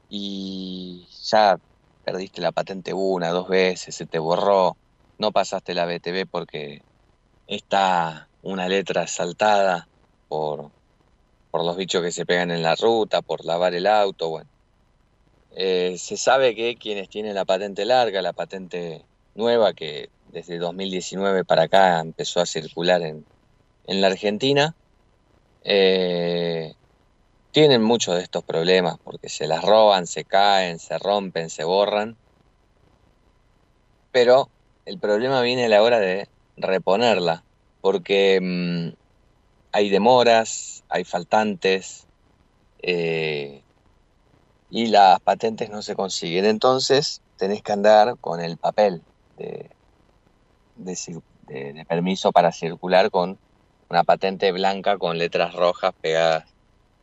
y 0.08 1.06
ya 1.26 1.60
perdiste 2.06 2.39
la 2.39 2.54
patente 2.54 2.94
una, 2.94 3.32
dos 3.32 3.50
veces, 3.50 3.94
se 3.94 4.06
te 4.06 4.18
borró, 4.18 4.78
no 5.18 5.34
pasaste 5.34 5.74
la 5.74 5.86
BTV 5.88 6.26
porque 6.26 6.82
está 7.46 8.30
una 8.44 8.70
letra 8.70 9.08
saltada 9.08 9.89
por, 10.30 10.72
por 11.52 11.66
los 11.66 11.76
bichos 11.76 12.02
que 12.02 12.14
se 12.14 12.26
pegan 12.26 12.50
en 12.50 12.64
la 12.64 12.76
ruta, 12.76 13.22
por 13.22 13.44
lavar 13.44 13.76
el 13.76 13.88
auto, 13.88 14.30
bueno. 14.30 14.50
Eh, 15.52 15.98
se 15.98 16.16
sabe 16.16 16.56
que 16.56 16.78
quienes 16.78 17.10
tienen 17.10 17.36
la 17.36 17.44
patente 17.44 17.84
larga, 17.84 18.22
la 18.22 18.32
patente 18.32 19.04
nueva, 19.36 19.73
que 19.73 20.09
desde 20.31 20.57
2019 20.57 21.45
para 21.45 21.63
acá 21.63 21.99
empezó 21.99 22.41
a 22.41 22.45
circular 22.45 23.01
en, 23.01 23.25
en 23.86 24.01
la 24.01 24.07
Argentina, 24.07 24.75
eh, 25.63 26.73
tienen 27.51 27.84
muchos 27.84 28.15
de 28.15 28.23
estos 28.23 28.43
problemas 28.43 28.97
porque 29.03 29.29
se 29.29 29.47
las 29.47 29.63
roban, 29.63 30.07
se 30.07 30.25
caen, 30.25 30.79
se 30.79 30.97
rompen, 30.97 31.49
se 31.49 31.63
borran. 31.63 32.17
Pero 34.11 34.49
el 34.86 34.99
problema 34.99 35.41
viene 35.41 35.65
a 35.65 35.69
la 35.69 35.84
hora 35.84 35.99
de 35.99 36.27
reponerla, 36.57 37.43
porque 37.81 38.39
mm, 38.41 38.95
hay 39.71 39.89
demoras, 39.89 40.84
hay 40.89 41.03
faltantes 41.03 42.07
eh, 42.81 43.61
y 44.69 44.88
las 44.88 45.19
patentes 45.21 45.69
no 45.69 45.81
se 45.81 45.95
consiguen. 45.95 46.45
Entonces 46.45 47.21
tenés 47.38 47.61
que 47.61 47.71
andar 47.71 48.17
con 48.19 48.41
el 48.41 48.57
papel 48.57 49.03
de, 49.38 49.69
permiso 51.88 52.31
para 52.31 52.51
circular 52.51 53.11
con 53.11 53.38
una 53.89 54.03
patente 54.03 54.51
blanca 54.51 54.97
con 54.97 55.17
letras 55.17 55.53
rojas 55.53 55.93
pegadas 56.01 56.45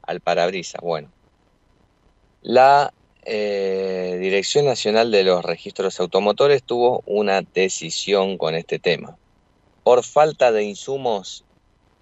al 0.03 0.21
parabrisas. 0.21 0.81
Bueno, 0.81 1.11
la 2.43 2.93
eh, 3.25 4.19
Dirección 4.21 4.65
Nacional 4.65 5.11
de 5.11 5.25
los 5.25 5.45
Registros 5.45 6.01
Automotores 6.01 6.63
tuvo 6.63 7.03
una 7.07 7.43
decisión 7.43 8.39
con 8.39 8.55
este 8.55 8.79
tema. 8.79 9.17
Por 9.85 10.05
falta 10.05 10.53
de 10.53 10.65
insumos 10.65 11.45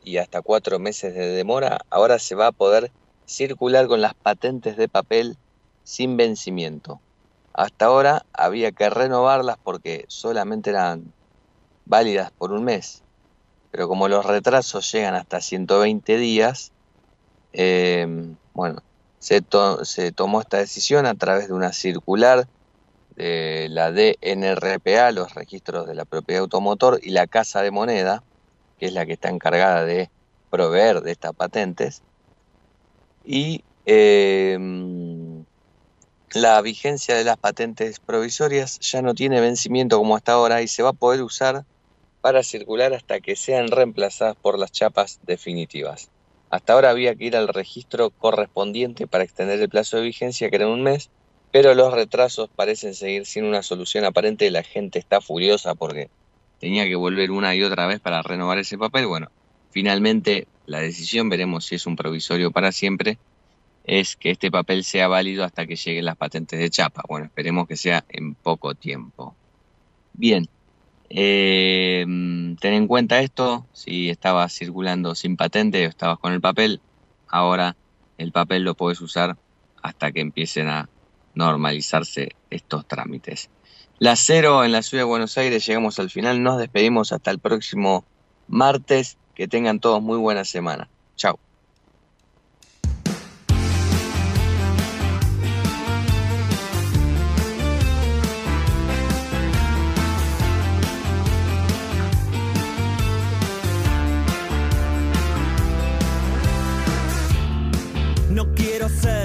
y 0.05 0.19
hasta 0.19 0.43
cuatro 0.43 0.79
meses 0.79 1.15
de 1.15 1.27
demora, 1.29 1.85
ahora 1.91 2.19
se 2.19 2.35
va 2.35 2.49
a 2.49 2.53
poder 2.53 2.91
circular 3.27 3.89
con 3.89 4.01
las 4.01 4.15
patentes 4.15 4.77
de 4.77 4.89
papel 4.89 5.37
sin 5.85 6.17
vencimiento. 6.17 7.01
Hasta 7.59 7.87
ahora 7.87 8.23
había 8.33 8.71
que 8.73 8.89
renovarlas 8.89 9.57
porque 9.65 10.05
solamente 10.09 10.71
eran 10.71 11.15
válidas 11.87 12.31
por 12.39 12.53
un 12.53 12.65
mes. 12.65 13.05
Pero 13.71 13.89
como 13.89 14.09
los 14.09 14.27
retrasos 14.27 14.91
llegan 14.93 15.15
hasta 15.17 15.41
120 15.41 16.19
días, 16.19 16.73
eh, 17.53 18.07
bueno, 18.55 18.81
se, 19.19 19.43
to- 19.43 19.85
se 19.85 20.13
tomó 20.13 20.41
esta 20.43 20.59
decisión 20.59 21.07
a 21.07 21.15
través 21.17 21.49
de 21.49 21.55
una 21.55 21.73
circular 21.73 22.47
de 23.11 23.69
la 23.71 23.93
DNRPA, 23.93 25.13
los 25.13 25.35
registros 25.35 25.87
de 25.89 25.95
la 25.97 26.07
propiedad 26.07 26.43
automotor, 26.43 27.01
y 27.03 27.11
la 27.13 27.27
Casa 27.29 27.63
de 27.63 27.71
Moneda, 27.73 28.25
que 28.79 28.87
es 28.87 28.95
la 28.95 29.07
que 29.07 29.15
está 29.15 29.31
encargada 29.31 29.85
de 29.85 30.11
proveer 30.51 31.03
de 31.03 31.13
estas 31.13 31.35
patentes. 31.35 32.05
Y 33.23 33.65
eh, 33.85 34.57
la 36.35 36.61
vigencia 36.61 37.15
de 37.15 37.25
las 37.25 37.39
patentes 37.39 38.01
provisorias 38.01 38.79
ya 38.81 39.03
no 39.03 39.15
tiene 39.15 39.41
vencimiento 39.41 39.99
como 39.99 40.17
hasta 40.17 40.33
ahora 40.33 40.63
y 40.63 40.69
se 40.69 40.83
va 40.83 40.91
a 40.91 40.95
poder 40.95 41.23
usar 41.23 41.65
para 42.21 42.43
circular 42.43 42.93
hasta 42.93 43.21
que 43.21 43.37
sean 43.37 43.69
reemplazadas 43.69 44.37
por 44.37 44.59
las 44.59 44.73
chapas 44.73 45.21
definitivas. 45.25 46.11
Hasta 46.51 46.73
ahora 46.73 46.91
había 46.91 47.15
que 47.15 47.27
ir 47.27 47.37
al 47.37 47.49
registro 47.49 48.11
correspondiente 48.11 49.07
para 49.07 49.25
extender 49.25 49.61
el 49.61 49.69
plazo 49.69 49.99
de 49.99 50.05
vigencia, 50.05 50.51
que 50.51 50.57
era 50.57 50.69
un 50.69 50.83
mes, 50.83 51.11
pero 51.53 51.75
los 51.75 51.93
retrasos 51.93 52.49
parecen 52.55 52.95
seguir 52.95 53.27
sin 53.27 53.45
una 53.45 53.63
solución 53.63 54.05
aparente. 54.05 54.51
La 54.51 54.63
gente 54.63 54.99
está 54.99 55.21
furiosa 55.21 55.75
porque 55.75 56.11
tenía 56.59 56.87
que 56.87 56.97
volver 56.97 57.31
una 57.31 57.55
y 57.55 57.63
otra 57.63 57.87
vez 57.87 58.01
para 58.01 58.23
renovar 58.23 58.59
ese 58.59 58.79
papel. 58.79 59.07
Bueno, 59.07 59.31
finalmente 59.71 60.47
la 60.67 60.81
decisión, 60.81 61.29
veremos 61.29 61.67
si 61.67 61.77
es 61.77 61.87
un 61.87 61.97
provisorio 61.97 62.51
para 62.51 62.73
siempre, 62.73 63.19
es 63.89 64.17
que 64.17 64.31
este 64.31 64.51
papel 64.51 64.85
sea 64.85 65.09
válido 65.09 65.45
hasta 65.45 65.67
que 65.67 65.75
lleguen 65.75 66.05
las 66.05 66.17
patentes 66.17 66.61
de 66.61 66.69
chapa. 66.69 67.03
Bueno, 67.09 67.27
esperemos 67.27 67.67
que 67.67 67.77
sea 67.77 68.05
en 68.11 68.35
poco 68.35 68.75
tiempo. 68.75 69.35
Bien, 70.13 70.47
eh, 71.09 72.05
ten 72.61 72.75
en 72.75 72.87
cuenta 72.87 73.21
esto, 73.21 73.67
si 73.73 74.11
estabas 74.11 74.53
circulando 74.53 75.15
sin 75.15 75.39
patente 75.39 75.87
o 75.87 75.89
estabas 75.89 76.19
con 76.19 76.35
el 76.35 76.41
papel, 76.43 76.83
ahora 77.29 77.77
el 78.19 78.31
papel 78.31 78.63
lo 78.63 78.75
puedes 78.75 79.01
usar 79.01 79.39
hasta 79.83 80.13
que 80.13 80.21
empiecen 80.21 80.69
a 80.69 80.91
normalizarse 81.35 82.37
estos 82.51 82.87
trámites. 82.87 83.49
La 83.99 84.17
cero 84.17 84.65
en 84.65 84.73
la 84.73 84.83
ciudad 84.83 85.05
de 85.05 85.09
Buenos 85.09 85.39
Aires, 85.39 85.65
llegamos 85.65 85.99
al 85.99 86.11
final, 86.11 86.43
nos 86.43 86.59
despedimos 86.59 87.13
hasta 87.13 87.31
el 87.31 87.39
próximo 87.39 88.05
martes, 88.49 89.17
que 89.35 89.49
tengan 89.49 89.81
todos 89.81 90.03
muy 90.03 90.19
buena 90.19 90.45
semana. 90.45 90.91
Chao. 91.17 91.39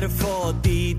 Quiero 0.03 0.09
ser 0.09 0.92